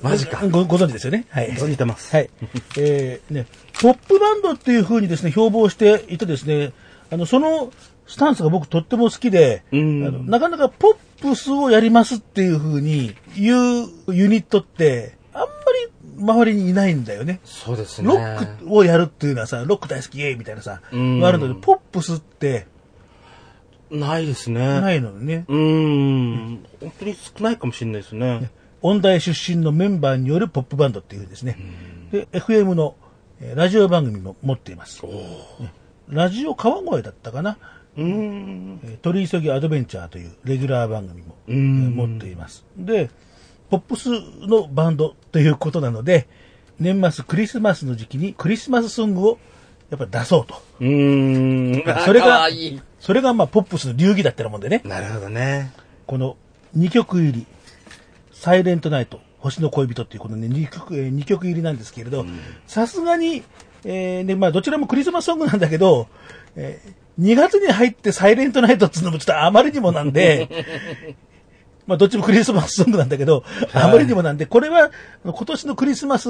[0.04, 0.48] マジか。
[0.48, 1.26] ごご存知ですよね？
[1.30, 1.50] はい。
[1.54, 2.16] 存じてます。
[2.16, 2.30] はい。
[2.78, 3.48] えー、ね、
[3.82, 6.72] ポップバンドっていう風にですね、標榜していてですね、
[7.14, 7.72] あの、その
[8.08, 17.40] スタンスが僕とっても好きで、なかなかポップスをやりますっていう風に言うユニットって、あんまり周りにいないんだよね。
[17.44, 18.08] そうですね。
[18.08, 22.68] ロックをやるっていうのはさ、ロック大好きイエーイみたいなさ、うんあるので、ポップスって
[23.90, 24.82] ないですね。。
[24.82, 25.46] ないいのにね。
[25.48, 26.66] うーん。
[26.82, 28.52] 本当に少ないかもしれないですね。
[28.82, 31.58] 音大出身のメンバーによるポップバンドっていうですね。
[32.12, 32.96] で、FM の、
[33.40, 35.06] えーラジオ番組も持っています。
[35.06, 35.74] ね
[36.10, 37.58] ラジオ川越だったかな？
[37.98, 38.80] うーん。
[38.84, 42.66] えー取り急ぎアドベンチャーというレギュラー番組も、持っています。
[42.78, 43.10] で、
[43.70, 44.10] ポップス
[44.48, 46.28] のバンドということなので、
[46.80, 49.40] 年末クリスマスの時期にクリスマスソングを
[49.90, 50.56] やっぱ出そうと。
[50.80, 52.04] うーん。
[52.06, 52.82] それがいい。
[53.00, 54.82] それがまあポップスの流儀だったもんでね。
[54.86, 55.72] なるほどね。
[56.08, 56.38] この
[56.78, 57.46] 2曲入り、
[58.32, 62.26] サイレントナイト、星の恋人っていうこのね、2曲、えー二曲入りなんですけれど、
[62.66, 63.44] さすがに、
[63.86, 66.08] えーね、まあどちらもクリスマスソングなんだけど、
[66.56, 66.80] え
[67.20, 70.50] 2月に入ってサイレントナイトっていうのもちょっとあまりにもなんで、
[71.86, 74.92] まあどっちもクリスマスソングなんだけど、あまりにもなんで、これは
[75.24, 76.30] 今年のクリスマス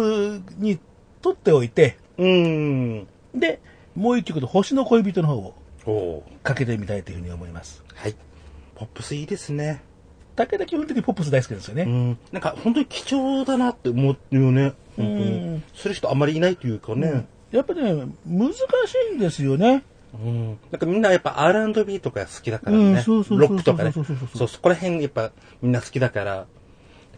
[0.58, 0.80] に
[1.22, 3.08] とっておいて、うーん。
[3.34, 3.60] で、
[3.96, 5.54] もう一曲の星の恋人の方
[5.92, 7.84] をかけてみたいというふうに思います。
[7.94, 8.16] はい。
[8.76, 9.82] ポップスいいですね。
[10.36, 11.84] 武田基本的にポップス大好きですよね。
[11.84, 12.18] うん。
[12.32, 14.74] なんか本当に貴重だなって思うよね。
[14.98, 15.64] うにん。
[15.76, 17.26] する人あんまりいないというかね。
[17.58, 17.94] やっぱね、
[18.26, 18.56] 難し
[19.14, 19.84] いんですよね。
[20.14, 20.48] うん。
[20.72, 23.04] なんかみんなやっぱ R&B とか好きだからうんね。
[23.08, 23.92] ロックとかね。
[24.36, 25.32] そうそこら辺やっぱ
[25.62, 26.46] みんな好きだから、なん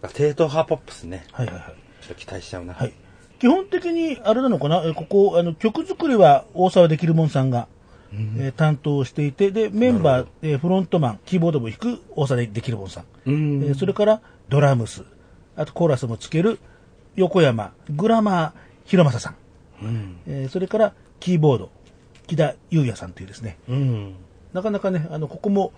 [0.01, 1.25] か正統派ポップスね。
[1.31, 1.63] はいはいはい。
[2.01, 2.73] ちょっと期待しちゃうな。
[2.73, 2.93] はい。
[3.39, 7.67] 基本的に、あれなのかな、えここ、あの、曲作りは大沢できるもんさんが、
[8.13, 13.03] えー担当していて、で、メンバー、えーフロントマン、キーボードも弾く大沢でできるもんさん。
[13.25, 13.63] うん。
[13.63, 15.03] えーそれから、ドラムス、
[15.57, 16.59] あとコーラスもつける、
[17.15, 18.51] 横山、グラマー、
[18.85, 19.35] 広正さん。
[19.81, 20.17] うん。
[20.27, 21.69] えーそれから、キーボード、
[22.27, 24.15] 木田優也さんというですね、うん。
[24.53, 25.71] なかなかね、あの、ここも、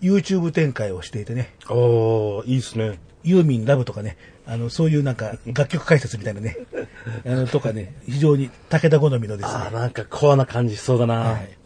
[0.00, 2.98] YouTube 展開をしていてね、おー、いいですね。
[3.24, 6.58] ユーミンラブとかね、あの、そういうなんか、楽曲解説みたいなね、
[7.26, 11.14] あの、とかね、非常に武田好みのですあー、ね、なんかコアな感じしそうだな。
[11.20, 11.56] はい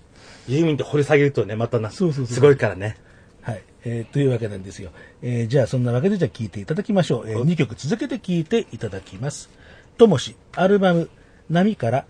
[0.48, 2.96] ユーミンって掘り下げるとね、またな、そうそうすごいからね。
[3.42, 4.90] はい、えーというわけなんですよ。
[5.22, 7.30] えーじゃあ、そんなわけで、じゃあ聴いていただきましょう。
[7.30, 9.48] え2曲続けて聴いていただきます。
[9.96, 11.08] ともし、アルバム、
[11.50, 12.06] 波から、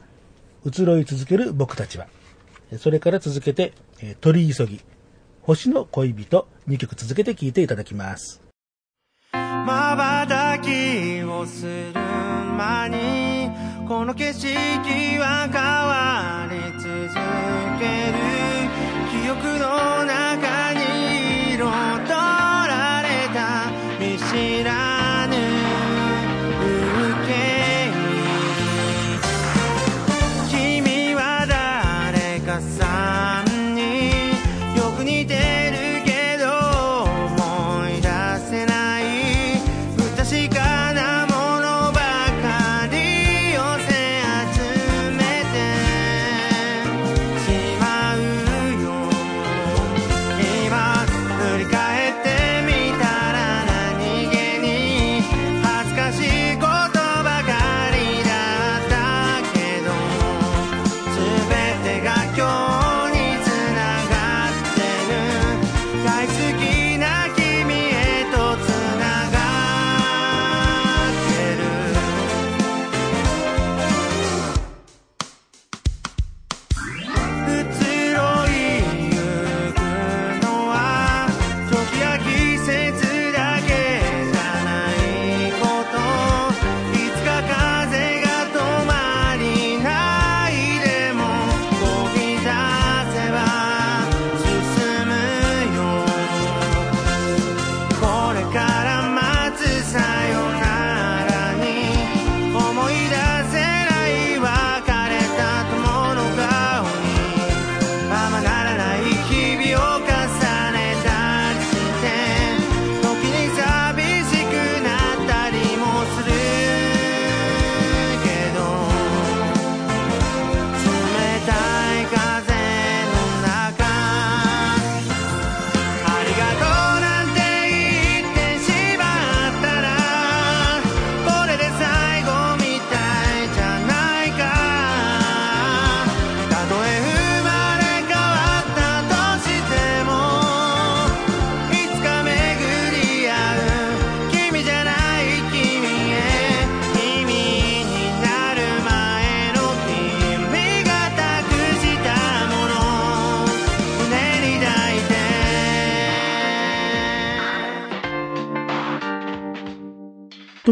[0.64, 2.06] 移ろい続ける僕たちは。
[2.78, 4.80] それから続けて、えー取り急ぎ、
[5.42, 8.42] 星の恋人、2曲続けて聴いていただきます。
[9.32, 13.50] 瞬きをする間に
[13.88, 14.48] この景色
[15.18, 16.88] は変わり続
[17.78, 18.18] ける
[19.10, 20.80] 記憶の中に
[21.54, 24.99] 彩られた見知らぬ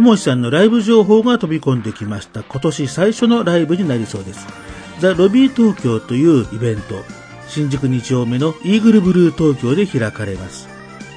[0.08, 2.42] ともしさんのライブ情報が飛び込んできました。
[2.42, 4.46] 今年最初のライブになりそうです。
[5.00, 7.04] ザ・ロビー東京というイベント、
[7.46, 10.66] 新宿2丁目のイーグルブルー東京で開かれます。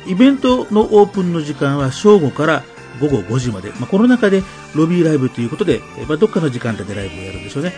[0.07, 2.63] イベントのオープンの時間は正午から
[2.99, 3.69] 午後5時まで。
[3.69, 4.43] まあ、この中で
[4.75, 7.71] ロビーライブということで、えまあ、どっかの時間帯でライブをやるんでしょうね。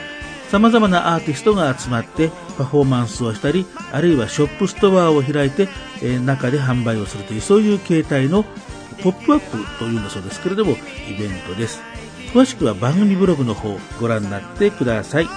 [0.50, 5.70] 様々なアーティストが集まってパフォーマンスをしたり、あるいはショップストアを開いて、
[6.02, 8.46] えー中で販売をするという、そういう形態の
[9.04, 11.82] ポップアップというんだそうですけれども、イベントです。
[12.34, 15.28] 詳しくは番組ブログの方ご覧になってください。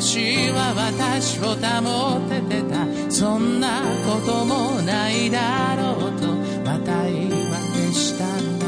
[0.00, 2.88] 私は私を保ててた。
[3.12, 6.26] そんなこともないだろうと
[6.64, 8.64] また言い訳したんだ。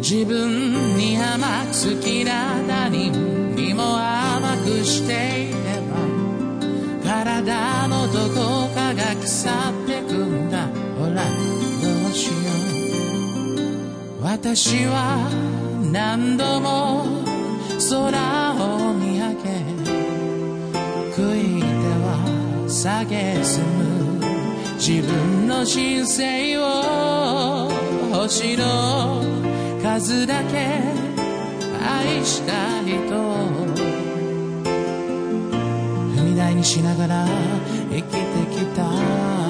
[0.00, 5.96] 自分に甘く好きな他人にも甘くしていれば
[7.02, 9.52] 体のどこかが腐っ
[9.86, 10.68] てくんだ。
[10.98, 12.34] ほらどうしよ
[14.20, 14.22] う。
[14.22, 15.26] 私は
[15.90, 17.06] 何度も
[17.88, 18.45] 空
[22.86, 24.20] 蔑む
[24.76, 27.68] 自分の人生を
[28.12, 29.24] 星の
[29.82, 30.80] 数だけ
[31.82, 33.16] 愛した人。
[33.16, 33.66] を
[36.14, 37.26] 踏み台にしながら
[37.90, 38.18] 生きて
[38.54, 39.45] きた。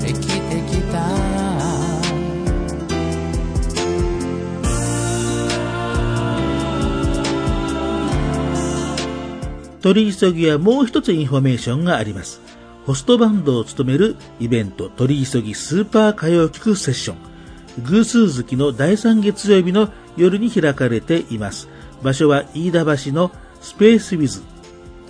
[0.00, 1.00] 生きてきた
[9.80, 12.40] 取り急ぎはもう一つインフォメーションがあります。
[12.86, 17.16] ホストバンドを務めるイベント取り急ぎスーパー歌謡曲セッション。
[17.84, 21.68] 偶数月の第3月曜日の夜に開かれています。
[22.02, 23.30] 場所は飯田橋の
[23.60, 24.42] スペースウィズ。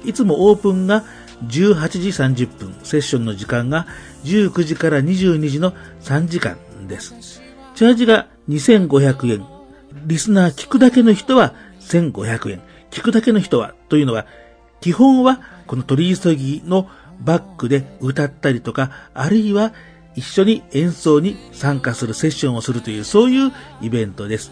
[0.04, 1.04] いつもオープンが
[1.44, 3.86] 18時30分、セッションの時間が
[4.24, 6.56] 19時から22時の3時間
[6.88, 7.42] です。
[7.74, 9.46] チャージが2500円。
[10.06, 12.62] リスナー聞くだけの人は1500円。
[12.90, 14.26] 聞くだけの人はというのは、
[14.80, 16.88] 基本はこの取り急ぎの
[17.20, 19.72] バックで歌ったりとか、あるいは
[20.14, 24.50] 一緒に演奏に参加するセッションをするという、そういうイベントです。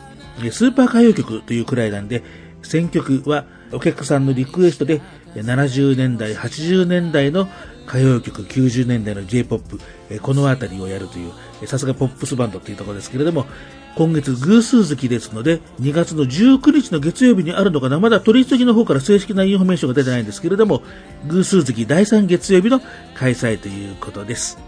[0.51, 2.23] スーパー歌謡曲というくらいなんで、
[2.63, 5.01] 選曲はお客さんのリクエストで
[5.35, 7.49] 70年代、80年代の
[7.87, 9.81] 歌謡曲、90年代の J-POP、
[10.23, 13.47] このあたりをやるという、さすがポップスバンドっていうところですけれども、
[13.97, 20.83] 今月偶数月ですので、2月の19日の月曜日にあるのかな、まだ取り急ぎの方から正式なインフォメーションが出てないんですけれども、
[21.29, 22.81] 偶数月第3月曜日の
[23.15, 24.59] 開催ということです。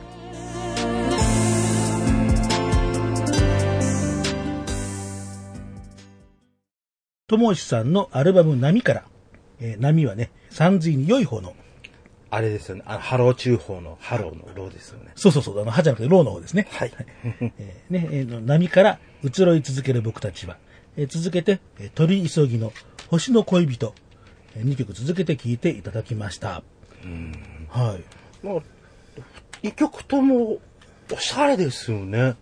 [7.29, 9.03] ともしさんのアルバム浪から、
[9.61, 11.55] えー浪はね、さんずいに良い方の、
[12.31, 12.83] あれですよね。
[12.87, 15.13] あの、ハロー中報のハローのローですよね。
[15.15, 16.67] そうそうそう、あの、波じゃなくて浪の方ですね。
[16.71, 16.93] はい。
[17.25, 20.57] えーね、えーの浪から移ろい続ける僕たちは、
[20.97, 22.73] えー続けて、えー取り急ぎの
[23.09, 23.95] 星の恋人、
[24.57, 26.63] え2曲続けて聴いていただきました。
[27.69, 27.99] は
[28.43, 28.47] い。
[28.47, 28.63] もう、
[29.63, 30.59] 一曲とも、
[31.13, 32.35] おしゃれですよね。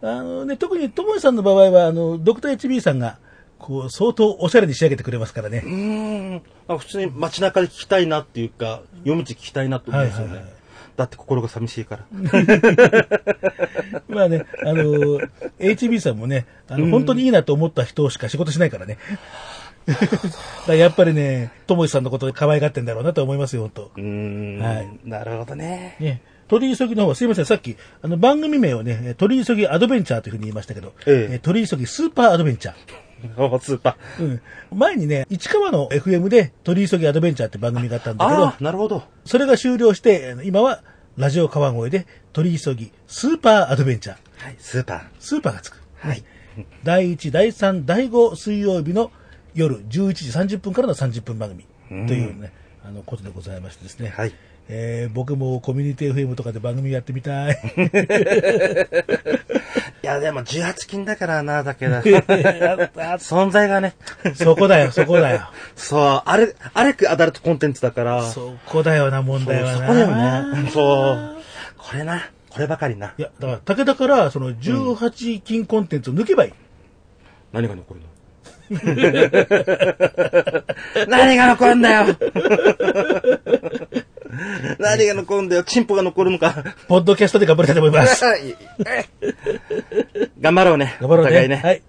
[0.00, 3.18] あのね、特にともえさんの場合は、あの、ドクター HB さんが、
[3.58, 5.62] こう、相当おしゃれに仕上げてくれますからね。
[5.64, 6.42] うーん。
[6.68, 10.28] あ普通に街中で聞きたいなっていうか、夜道聞きたいなと思うんですよね。
[10.28, 10.58] はいはいはい
[10.98, 12.06] だって心が寂しいから。
[14.08, 15.20] まあね、あの、
[15.60, 18.98] HB さんもね、あの、本当にいいなと思った人しか仕事しないからね。
[20.66, 24.00] だ やっぱりね、ともえさんのことで可愛がってんだろうなと思いますよ、本当。
[24.00, 24.58] ん。
[24.58, 25.96] はいなるほどね。
[26.00, 32.74] ね、取り急ぎの方は、すいません、さっき、あの、番組名をね、え取り急ぎアドベンチャーというふうに言いましたけど、えええ取り急ぎスーパーアドベンチャー。
[33.36, 34.24] おスーパー。
[34.24, 34.28] う
[34.74, 34.78] ん。
[34.78, 39.02] 前にね、市川の FM で取り急ぎアドベンチャーって番組があったんだけどあ、あ、なるほど。
[39.24, 40.82] それが終了して、今は
[41.16, 44.44] ラジオ川越で取り急ぎスーパーアドベンチャー。
[44.44, 45.02] はい、スーパー。
[45.18, 45.82] スーパーがつく。
[45.96, 46.22] はい。
[46.84, 49.10] 第1、第3、第5水曜日の
[49.54, 51.64] 夜11時30分からの30分番組
[52.06, 52.52] というね、
[52.84, 54.12] あの、ことでございましてですね。
[54.16, 54.32] はい。
[54.70, 57.56] えー僕もコミュニティ FM とかで番組やってみたい。
[60.08, 61.96] いや、でも18金だからな、だけど。
[61.96, 63.94] 存在がね。
[64.34, 65.42] そこだよ、そこだよ。
[65.76, 68.22] そう、あれ、あれくアダルトコンテンツだから。
[68.22, 69.78] そこだよな、問題はな。
[69.78, 70.06] そこだよ
[70.62, 70.70] ね。
[70.70, 71.36] そう。
[71.76, 72.22] これな。
[72.48, 73.12] こればかりな。
[73.18, 76.54] いや、だから、武田から、その、18金コンテンツを抜けばいい。
[77.52, 78.06] 何が残るの？
[81.06, 82.06] 何が残るんだよ
[84.90, 86.64] 何が残るんだよチンポが残るのか。
[86.88, 88.24] ポッドキャストで頑張りたいと思います。
[90.40, 90.96] 頑張ろうね。
[91.00, 91.30] 頑張ろうね。
[91.30, 91.56] お互いね。
[91.56, 91.82] はい。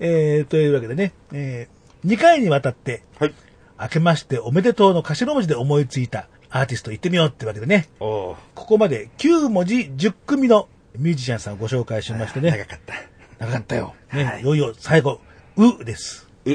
[0.00, 3.34] えー、というわけでね、えー、2回にわたって、はい。
[3.80, 12.94] 明けましておめでとうの頭文字で思いついたアーティスト行ってみようってわけでね、ここまで9文字10組のミュージシャンさんをご紹介しましてね、長かった。
[13.38, 13.94] 長かったよ。
[14.12, 15.20] ね、はいいよいよ最後、
[15.56, 16.28] うです。
[16.46, 16.52] う、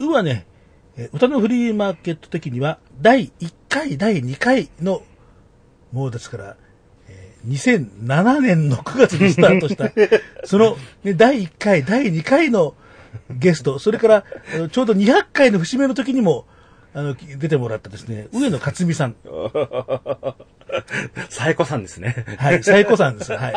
[0.00, 0.46] うはね、
[0.96, 5.02] えー歌のフリーマーケット的には、第1回、第2回の、
[5.92, 6.56] もうですから、
[7.08, 9.90] えー2007年の9月にスタートした、
[10.44, 12.74] その、ね、第1回、第2回の
[13.30, 14.24] ゲスト、それから、
[14.70, 16.46] ちょうど200回の節目の時にも、
[16.92, 19.14] あの、出てもらったですね、上野克美さん。
[21.28, 22.24] サイコさんですね。
[22.38, 23.32] はい、サイコさんです。
[23.32, 23.52] はい。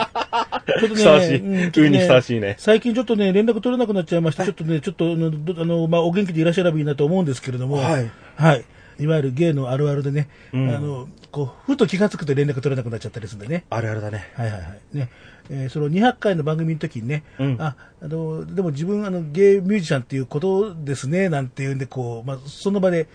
[0.80, 8.12] ちょっとふさわしい急にふさわしいね最近ちょっとね、連絡取れなくなっちゃいまして、ちょっとね、ちょっと、あの、どあのまあ、お元気でいらっしゃればいいなと思うんですけれども、はい。
[8.36, 8.66] はい。
[9.00, 13.66] いわゆる芸のあるあるでね、うんあの、こう、ふと気がつくと連絡取れなくなっちゃったりするんでね。
[13.70, 14.32] あるあるだね。
[14.36, 14.80] はいはいはい。
[14.98, 15.10] ね。
[15.50, 23.08] えーその200回の番組の時にね、うんあ、あの、でも自分、あの、ゲイミュージシャンっていうことですね、なんていうんで、こう、まあ、その場で、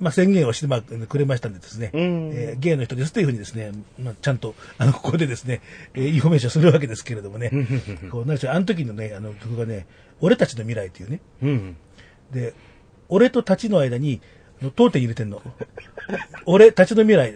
[0.00, 5.60] まあ、宣言をして、まあ、くれましたんでですね、うんえーゲイの人ですというふうにですね、まあ、ちゃんと、あの、ここでですね、
[5.94, 7.50] えーインフォメーションするわけですけれどもね、
[8.10, 9.86] こう、なんでしょう、あの時のね、あの曲がね、
[10.20, 11.76] 俺たちの未来っていうね、うん。
[12.32, 12.54] で、
[13.08, 15.42] 俺とたちの間に、あの読点入れてんの。
[16.46, 17.34] 俺、たちの未来。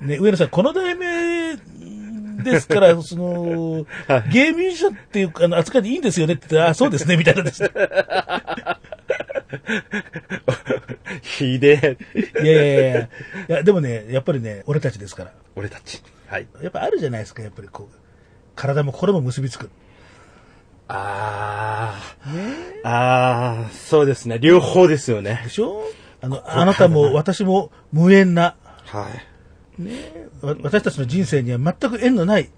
[0.00, 1.56] ね、上野さん、この題名
[2.42, 3.86] ですから、 その、
[4.32, 7.70] ゲイミュージシャンっていうか、あの、扱いでいいんですよねって言って、あ、そうですね、みたいなですね。
[11.22, 12.20] ひでえ。
[12.42, 13.08] いやいやいやいや、い
[13.48, 15.32] や、でもね、やっぱりね、俺たちですから。
[15.54, 16.02] 俺たち。
[16.28, 16.46] はい。
[16.62, 17.94] やっぱあるじゃないですか、やっぱりこう、
[18.54, 19.70] 体も心も結びつく。
[20.92, 22.80] あー。
[22.84, 24.38] あー、そうですね。
[24.40, 25.50] 両方ですよねで。
[25.50, 25.82] しょ？
[26.22, 29.08] あの、あなたも私も無縁な、は
[29.80, 30.44] い。
[30.46, 32.50] わ私たちの人生には全く縁のない、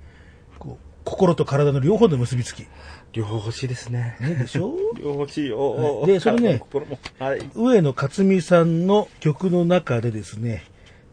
[0.59, 2.67] こう、心と体の両方の結びつき。
[3.13, 4.17] 両方欲しいですね。
[4.21, 4.73] ね、でしょ？
[4.99, 6.01] 両方欲しいよ。
[6.01, 6.63] はいでそれね。
[7.19, 7.41] はい。
[7.55, 10.65] 上野克美さんの曲の中でですね、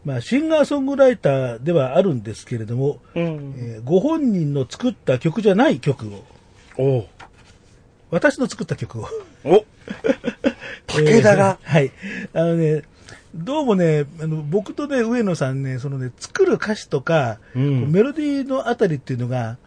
[0.05, 3.53] まあ、シンガーソングライターではあるんですけれども、うん。
[3.57, 6.23] えーご本人の作った曲じゃない曲を、
[6.79, 7.05] お
[8.09, 9.07] 私の作った曲を。
[9.43, 9.65] お
[10.87, 11.91] 武田が えーはい。
[12.33, 12.83] あのね、
[13.35, 19.57] どうもね、あの僕とね、上野さんね、そのね、作る歌詞とか、うんメロディーのあたりっていうのが、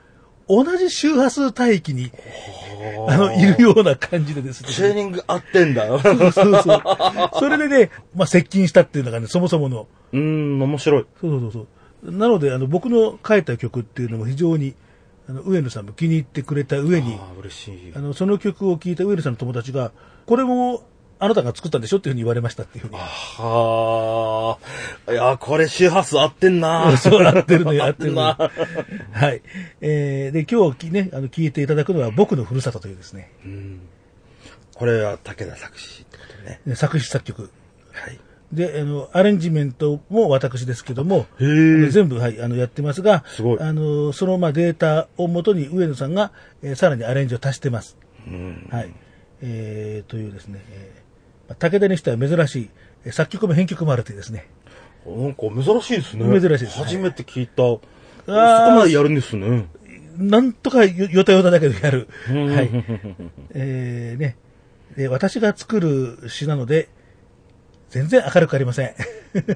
[0.49, 2.11] 同じ周波数帯域に、
[3.07, 4.71] あの、いるような感じでですね。
[4.71, 5.85] チューニング合ってんだ。
[5.93, 6.83] うそうそう。
[7.39, 9.87] それでね、まあ、接近したっていうのがね、そもそもの。
[10.15, 11.07] ーん、面白い。
[11.21, 12.11] そうそうそうそう。
[12.11, 14.75] なので、あの、僕の書いた曲っていうのも非常に、
[15.33, 18.01] あの、上野さんも気に入ってくれた上に、あー嬉しいあ。
[18.01, 19.91] の、その曲を聴いた上野さんの友達が、
[20.27, 20.85] これも、
[21.19, 22.99] あなたが作ったんでしょっていうふうに言われましたっていうふうに。
[22.99, 24.59] は
[25.07, 25.13] あ。
[25.13, 26.97] いや、これ周波数合ってんな。
[26.97, 28.37] そうなってるのよ、合ってるのよ。
[28.37, 28.51] な。
[29.13, 29.41] はい。
[29.81, 33.81] えー、で、今日きね、あの、聞いていただくのは僕のふるさとというですね、うん。
[34.75, 36.75] これは武田作詞ってことね。
[36.75, 37.51] 作詞作曲。
[37.93, 38.19] はい。
[38.53, 46.33] で、あの、アレンジメントも私ですけども、全部、はい、あの、やってますが、すあの、その、まあ、データをもとに上野さんが、
[46.63, 47.97] えーさらにアレンジを足してます。
[48.27, 48.69] うん。
[48.71, 48.93] はい。
[49.41, 52.71] えー、というですね、えーまあ武田にしては珍しい、
[53.07, 54.49] えー作曲も編曲もあるというですね。
[55.07, 56.25] なんか珍しいですね。
[56.25, 57.57] 珍しいです初めて聞いた。
[57.57, 57.83] そこ
[58.29, 59.67] あーまでやるんですね。
[60.19, 62.09] なんとかよよたよただけどやる。
[62.31, 62.71] うんはい。
[63.55, 64.37] えー、ね。
[64.97, 66.89] で私が作る詩なので、
[67.93, 68.95] 全然明るくありません。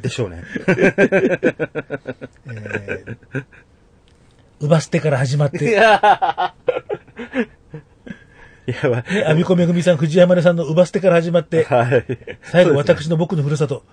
[0.02, 0.44] でしょうね。
[0.68, 3.46] えー、
[4.60, 6.54] うば捨てから始まって、やば
[9.08, 9.14] い。
[9.14, 12.04] ね、アビコめぐみさん、藤山根さんのうば捨てから始まって、はい。
[12.42, 13.84] 最後ね私の僕のふるさと、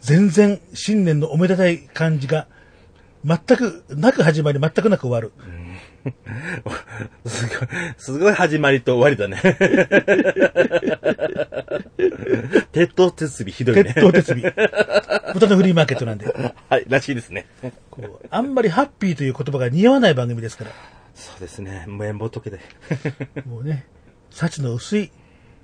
[0.00, 2.46] 全然新年のおめでたい感じが、
[3.22, 5.32] 全くなく始まり、全くなく終わる。
[7.26, 7.56] すごい、
[7.98, 9.40] すごい始まりと終わりだね。
[12.72, 13.84] 鉄塔鉄尾ひどいね。
[13.84, 14.36] 鉄塔鉄尾。
[15.34, 16.26] 豚のフリーマーケットなんで。
[16.68, 17.46] はい、らしいですね。
[17.90, 20.70] こうあんまりハッピーという言葉が似合わない番組ですから。
[21.14, 21.84] そうですね。
[21.86, 22.60] 無縁仏で。
[23.46, 23.86] もうね、
[24.30, 25.10] 幸の薄い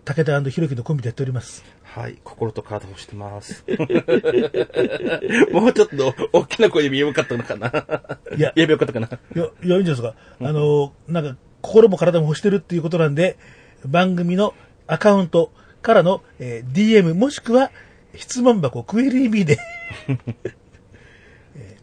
[0.04, 1.64] 武田ひろきのコンビでやっております。
[1.96, 3.64] はい、心と体をしてます。
[5.50, 8.18] もうちょっと大きな声で言えばよかったのかな。
[8.36, 9.08] いや言えばよかったかな。
[9.08, 10.14] いや、いや、いいんじゃないですか。
[10.42, 13.38] あの、なんか、心も体も欲してるっていうことなんで、
[13.86, 14.52] 番組の
[14.86, 17.70] アカウントからの、えー DM もしくは
[18.14, 19.58] 質問箱クエリーミーで、
[21.56, 21.76] え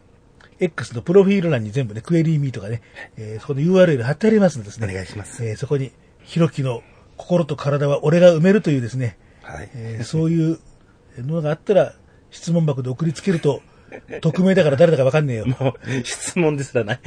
[0.60, 2.82] ー X のプロフィール欄に全部ね、クエリーミーとかね、
[3.16, 4.86] えーそこで URL 貼ってありますのでですね。
[4.88, 5.90] お願いしますえーそこに、
[6.22, 6.84] ひろきの
[7.16, 9.70] 心と体は俺が埋めるというですね、はい。
[9.74, 10.58] えーそういう
[11.18, 11.94] のがあったら、
[12.30, 13.62] 質問箱で送りつけると、
[14.20, 15.46] 匿名だから誰だかわかんねえよ。
[15.46, 17.00] もう、質問ですらない。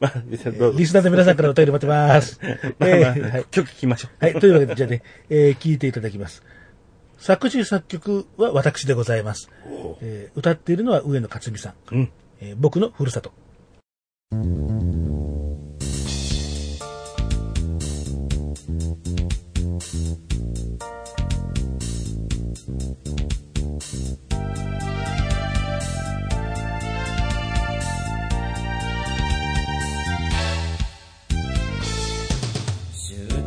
[0.00, 0.36] まあ、リ。
[0.38, 0.44] ス
[0.94, 2.40] ナーの皆さんからお便り待ってます。
[2.78, 3.44] まあまあ、えーはい。
[3.50, 4.24] 曲聴きましょう。
[4.24, 4.34] はい。
[4.40, 6.42] というわけで、じゃあね、えー聞いていただきます。
[7.18, 9.50] 作詞作曲は私でございます。
[10.00, 11.74] えー歌っているのは上野克美さん。
[11.94, 12.10] うん。
[12.40, 13.32] えー僕のふるさと。
[19.66, 19.82] 出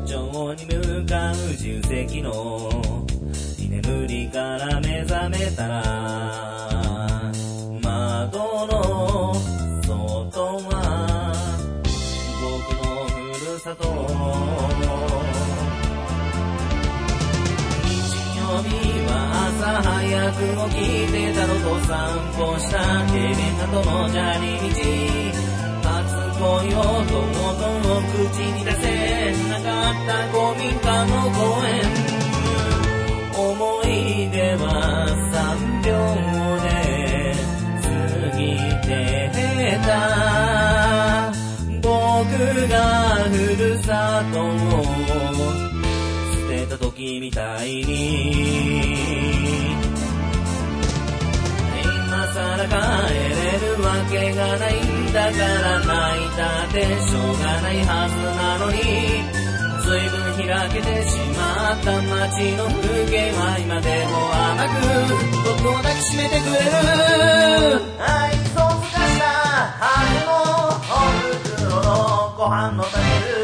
[0.05, 3.05] 張に向かう重責の
[3.57, 6.08] 居眠りから目覚めたら
[23.69, 24.65] 警備との砂利道
[25.83, 25.93] 初
[26.39, 26.43] 恋
[26.73, 28.83] をとうとう口に出せ
[29.49, 31.69] なかった古民家の公園
[33.37, 33.85] 思い
[34.31, 34.65] 出は
[35.33, 35.87] 3秒
[36.63, 36.67] で
[37.83, 37.87] 過
[38.37, 38.41] ぎ
[38.87, 38.89] て
[39.85, 39.87] た
[41.81, 41.87] 僕
[42.69, 42.73] が
[43.29, 43.89] ふるさ
[44.33, 44.47] とを
[46.33, 47.69] 捨てた時みたい。
[47.83, 47.98] に
[54.39, 58.79] がないんだから泣いたってしょうがないはずなのに。
[59.83, 60.15] 随分
[60.47, 64.79] 開けてしまった街の風景は今でも甘く
[65.59, 67.83] 僕を抱きしめてくれる。
[67.99, 69.25] 愛想つかした
[69.79, 70.31] 春の
[70.79, 71.87] お袋の
[72.37, 72.99] ご飯の食べ
[73.33, 73.38] る。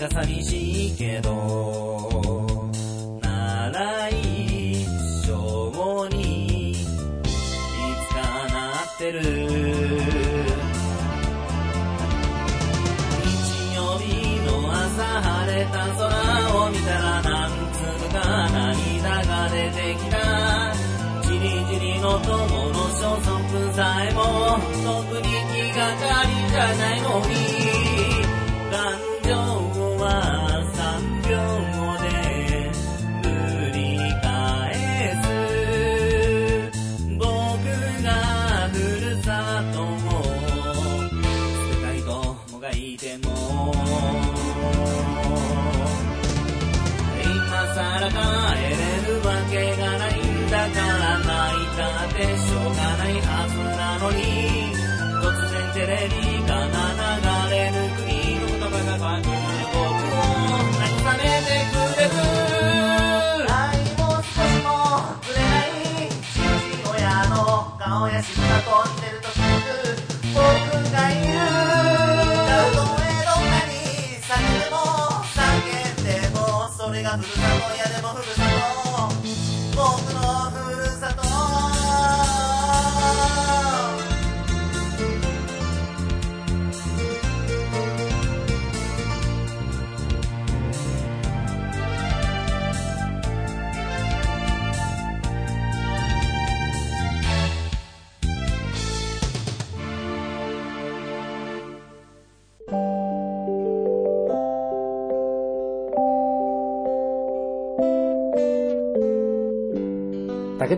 [0.00, 2.46] か寂しいけど
[3.20, 4.86] なら一
[5.26, 6.78] 生にいつ
[8.14, 9.20] かなってる。
[9.20, 9.26] 日
[13.76, 16.08] 曜日の朝晴れた空
[16.56, 20.16] を見たらなんつうか涙が出てきた。
[21.24, 22.28] じりじりの友
[22.72, 23.28] の消息
[23.74, 24.18] さえも
[24.82, 27.59] 特に気がかりじゃないのに。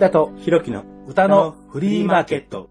[0.03, 2.68] 田とひろきの歌のフリーマーケット。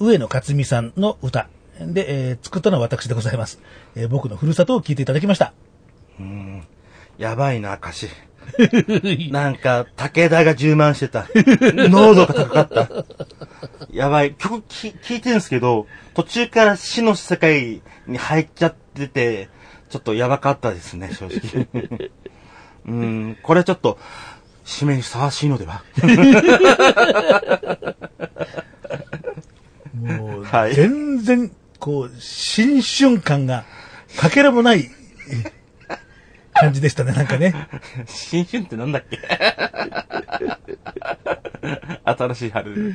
[0.00, 1.50] 上野克美さんの歌。
[1.78, 3.60] で、えー作ったのは私でございます。
[3.94, 5.52] えー僕のふるさとを聞いていただきました。
[7.18, 8.08] やばいな、歌詞。
[9.30, 11.26] なんか、武田が充満してた。
[11.34, 13.04] 濃度が高かった。
[13.92, 14.32] やばい。
[14.32, 19.50] 曲き聞いてるんですけど、途中から死の世界に入っちゃってて、
[19.90, 21.68] ちょっとやばかったですね、正直。
[22.86, 23.98] うん、これちょっと、
[24.66, 25.82] 締めにふさわしいのでは？
[29.94, 33.64] もう、はい全然、こう、新春感が、
[34.18, 34.90] かけらもない、
[35.30, 35.52] え
[36.54, 37.54] 感じでしたね、なんかね。
[38.06, 39.18] 新春ってなんだっけ？
[42.04, 42.92] 新しい春。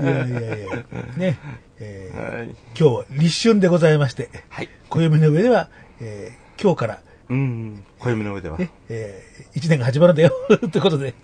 [0.00, 0.76] いやいやいや、
[1.16, 1.38] ね。
[1.80, 2.48] えーはい。
[2.48, 4.68] 今日は立春でございまして、はい。
[4.88, 5.68] 暦の上では、
[6.00, 7.00] えー今日から、
[7.30, 8.56] うん、暦の上では。
[8.56, 9.22] はいね、え
[9.54, 10.32] 1年が始まるんだよ、
[10.72, 11.14] ということで、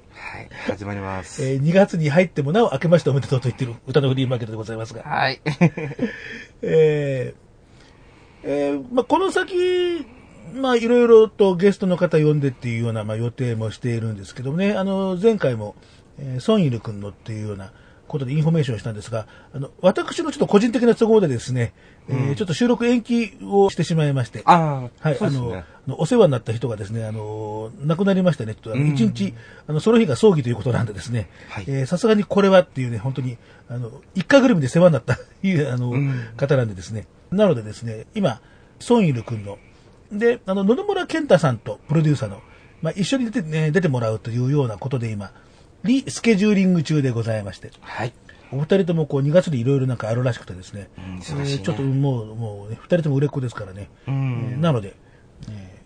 [0.66, 1.44] 始まります。
[1.44, 5.40] え2月に入ってもなお明けましておめでとうと言ってる歌のフリーマーケットでございますが、はい。
[6.62, 7.46] えー
[8.44, 10.06] えーまあ、この先、
[10.54, 15.74] まあ、いろいろとゲストの方呼んでっていうような、まあ、予定もしているんですけどもね、あの、前回も、
[16.20, 17.72] えーソンイル君のっていうような
[18.06, 21.72] ことでインフォメーションをしたんですが、あの、私のちょっと個人的な都合でですね、
[22.08, 25.18] えーちょっと収録延期をしてしまいまして、ああ、はい、ね。
[25.20, 29.34] あのお世話になった人がですね、あの、亡くなりましてね、ちょっとあのうん一日、
[29.66, 33.38] あの、その日が葬儀ということなんでですねはい、えーさすがにこれはっていうね、本当に、
[33.68, 37.06] あの、一家ぐるみで世話になった、 いう、あの、ん方なんでですね。
[37.30, 38.40] なのでですね、今、
[38.78, 39.58] ソンイル君の、
[40.12, 42.40] で、あの、野々村健太さんとプロデューサーの、
[42.82, 45.32] まあ、一緒に出て、ね、出てもらうというようなことで今、
[45.84, 48.12] リスケジューリング中でございまして、はい。
[48.52, 54.60] お二人ともこう2月にいろいろなんかあるらしくてですね、うん忙しいねえーちょっともう、もう、ね、二人とも売れっ子ですからね、うえーん。
[54.60, 54.94] なので、
[55.50, 55.76] えー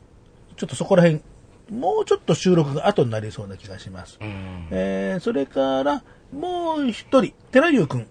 [0.57, 1.23] ちょっとそこら辺、
[1.71, 4.19] もうちょっと収録が後になりそうな気がします。
[4.21, 4.69] うん。
[4.71, 8.07] えーそれから、もう一人、寺優くん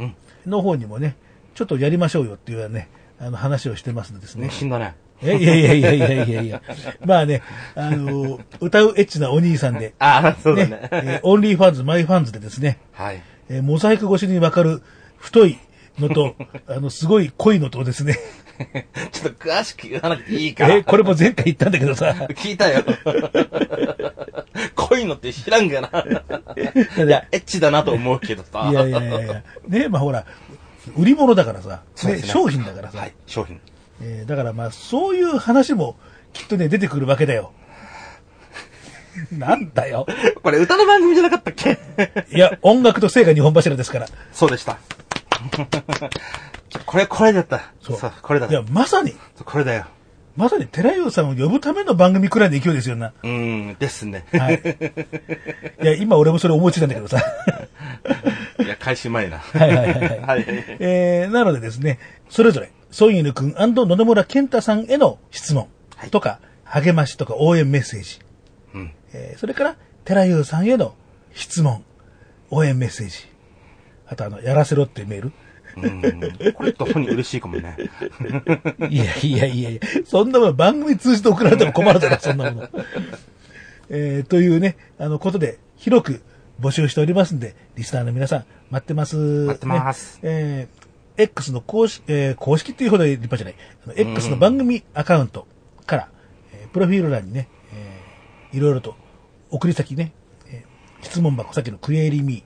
[0.00, 0.14] うん
[0.46, 1.16] の方にもね、
[1.54, 2.88] ちょっとやりましょうよっていうね、
[3.18, 4.50] あの話をしてますのでですね。
[4.50, 4.94] 死んだね。
[5.22, 6.62] えいやいやいやいやいやいや。
[7.04, 7.42] まあね、
[7.74, 13.22] あの、歌うエッチなお兄さんで、ああ、そうだねね。、えー OnlyFans、MyFans でですね、はい。
[13.48, 14.82] えーモザイク越しにわかる
[15.16, 15.58] 太い
[15.98, 16.36] のと、
[16.68, 18.18] あの、すごい濃いのとですね、
[19.12, 20.74] ちょっと詳しく言わなくていいから。
[20.74, 22.84] えーこれも前回言ったんだけどさ、聞いたよ。
[24.74, 25.88] 濃って知らんがな。
[27.04, 28.68] いや、エッチだなと思うけどさ。
[28.70, 29.42] いやいやいやいや。
[29.68, 30.24] ね、まあほら、
[30.96, 33.60] 売り物だからさ、ねね商品だからさ、はい、商品。
[34.00, 35.96] えーだからまあそういう話も
[36.32, 37.52] きっとね、出てくるわけだよ。
[39.32, 40.06] なんだよ。
[40.42, 41.78] これ歌の番組じゃなかったっけ？
[42.30, 44.06] いや、音楽と性が日本柱ですから。
[44.32, 44.78] そうでした。
[46.84, 47.72] これ、これだった。
[47.80, 47.96] そう。
[47.96, 48.48] そう、これだ。
[48.48, 49.86] いや、まさに、これだよ。
[50.36, 53.14] まさに寺優さんを呼ぶための番組くらいの勢いですよな。
[53.22, 54.26] うーん、ですね。
[54.32, 54.62] はい。
[55.82, 57.18] いや、今俺もそれ思いついたんだけどさ。
[58.58, 59.38] いや、開始前な。
[59.38, 60.20] はいはいはいはい。
[60.20, 60.44] はい。
[60.78, 65.68] えー、なのでですね、それぞれ、ソンイヌ君野々村健太さんへの質問
[66.10, 68.20] とか、励ましとか応援メッセージ、
[68.74, 68.92] うん。
[69.12, 70.94] えーそれから、寺優さんへの
[71.34, 71.84] 質問、
[72.50, 73.16] 応援メッセージ、
[74.06, 75.32] あとあの、やらせろってメール。
[75.76, 76.52] うん。
[76.54, 77.76] これと本に嬉しいかもね。
[78.88, 82.68] いやいやいやいや、そんなもの番組通じて送られても困るだろ、そんなもの。
[83.88, 86.22] えー、というね、あの、ことで、広く
[86.60, 89.16] 募集しておりますんで、リスナーの皆さん、待ってます。
[89.16, 90.85] 待ってますねえー、
[91.16, 95.46] X の公式、えー公式っていうほど立派じゃない、X の番組アカウント
[95.86, 96.08] から、
[96.52, 98.94] えープロフィール欄にね、えーいろいろと
[99.50, 100.12] 送り先ね、
[100.48, 102.42] えー質問箱、さっきのクエリミ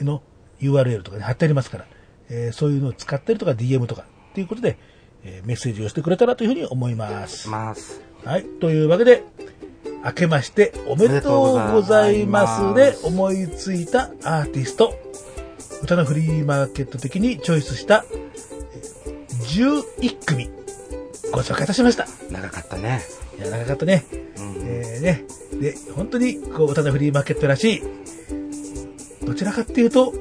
[0.00, 0.22] ーの
[0.60, 1.86] URL とかに貼ってありますから、
[2.30, 4.76] えーそういうのを使ったりとか DM とかっていうことで、
[5.24, 7.48] えーメッセージをしてくれたらというふうに思います。
[7.48, 8.00] ます。
[8.24, 8.44] はい。
[8.60, 9.22] というわけで、
[10.04, 14.94] 明けましておめでとうございますで思いついたアーティスト、
[15.84, 20.48] 歌のフリーマーケット的にチョイスしたえー11組
[21.30, 22.06] ご紹介いたしました。
[22.30, 23.02] 長かったね。
[23.38, 24.04] いや、長かったね。
[24.38, 24.56] うん。
[24.64, 25.24] えーね。
[25.60, 27.82] で、本当に、こう、歌のフリーマーケットらしい、
[29.26, 30.14] どちらかっていうと、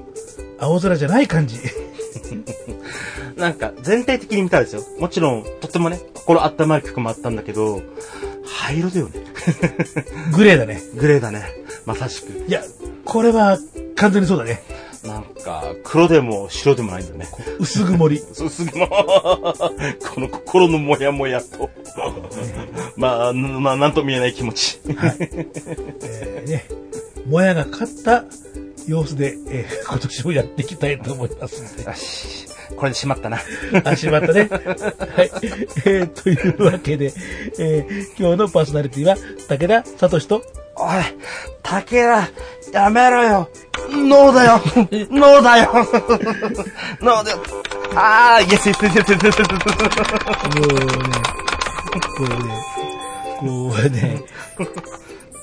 [0.60, 1.60] 青空じゃない感じ。
[3.38, 4.84] なんか、全体的に見たらですよ。
[5.00, 7.82] もちろん、とってもね、心温まる曲もあったんだけど、
[8.46, 9.24] 灰色だよね。
[10.34, 10.82] グレーだね。
[10.96, 11.46] グレーだね。
[11.86, 12.46] まさしく。
[12.48, 12.62] いや、
[13.06, 13.58] これは
[13.96, 14.62] 完全にそうだね。
[15.06, 17.28] なんか、黒でも白でもないんだよね。
[17.60, 18.20] 薄曇り。
[18.32, 18.88] そうすぐも、
[20.14, 21.70] この心のモヤモヤと、
[22.96, 24.80] まあ、まあ、なんとも言えない気持ち。
[24.88, 26.66] えーね、
[27.28, 28.24] もやが勝った
[28.88, 31.84] 様子で、えー今年もやっていきたいと思いますんで。
[31.84, 32.48] よし、
[32.78, 33.40] これでしまったな。
[33.84, 34.48] あ、しまったね。
[34.50, 35.32] はい。
[35.86, 37.12] えーというわけで、
[37.60, 39.18] えー今日のパーソナリティは、
[39.50, 40.44] 武田聡と、
[40.76, 41.04] おい、
[41.62, 42.28] 竹田、
[42.74, 43.50] やめろよ。
[43.92, 44.62] ノーだよ。
[45.12, 45.72] ノーだよ。
[47.02, 47.38] ノーだよ。
[47.96, 49.44] あー、イエスイエスイエスイエスイエスイエス
[50.54, 51.84] もうね、
[52.18, 52.56] こうね、
[53.40, 54.24] こうね、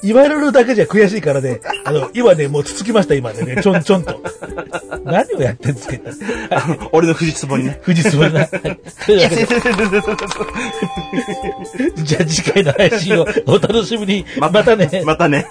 [0.03, 4.20] 言われるだけじゃ悔しいからね、あの、今ね、もうつつきました、今でね、ちょんちょんと。
[5.05, 5.94] 何をやってんですか
[6.51, 7.80] あの俺の藤壺にね。
[7.84, 8.46] 富士山な。
[8.46, 8.61] とい
[9.18, 9.46] うわけで、
[12.03, 14.24] じゃあ次回の配信をお楽しみに。
[14.38, 15.03] またね。
[15.05, 15.46] またね。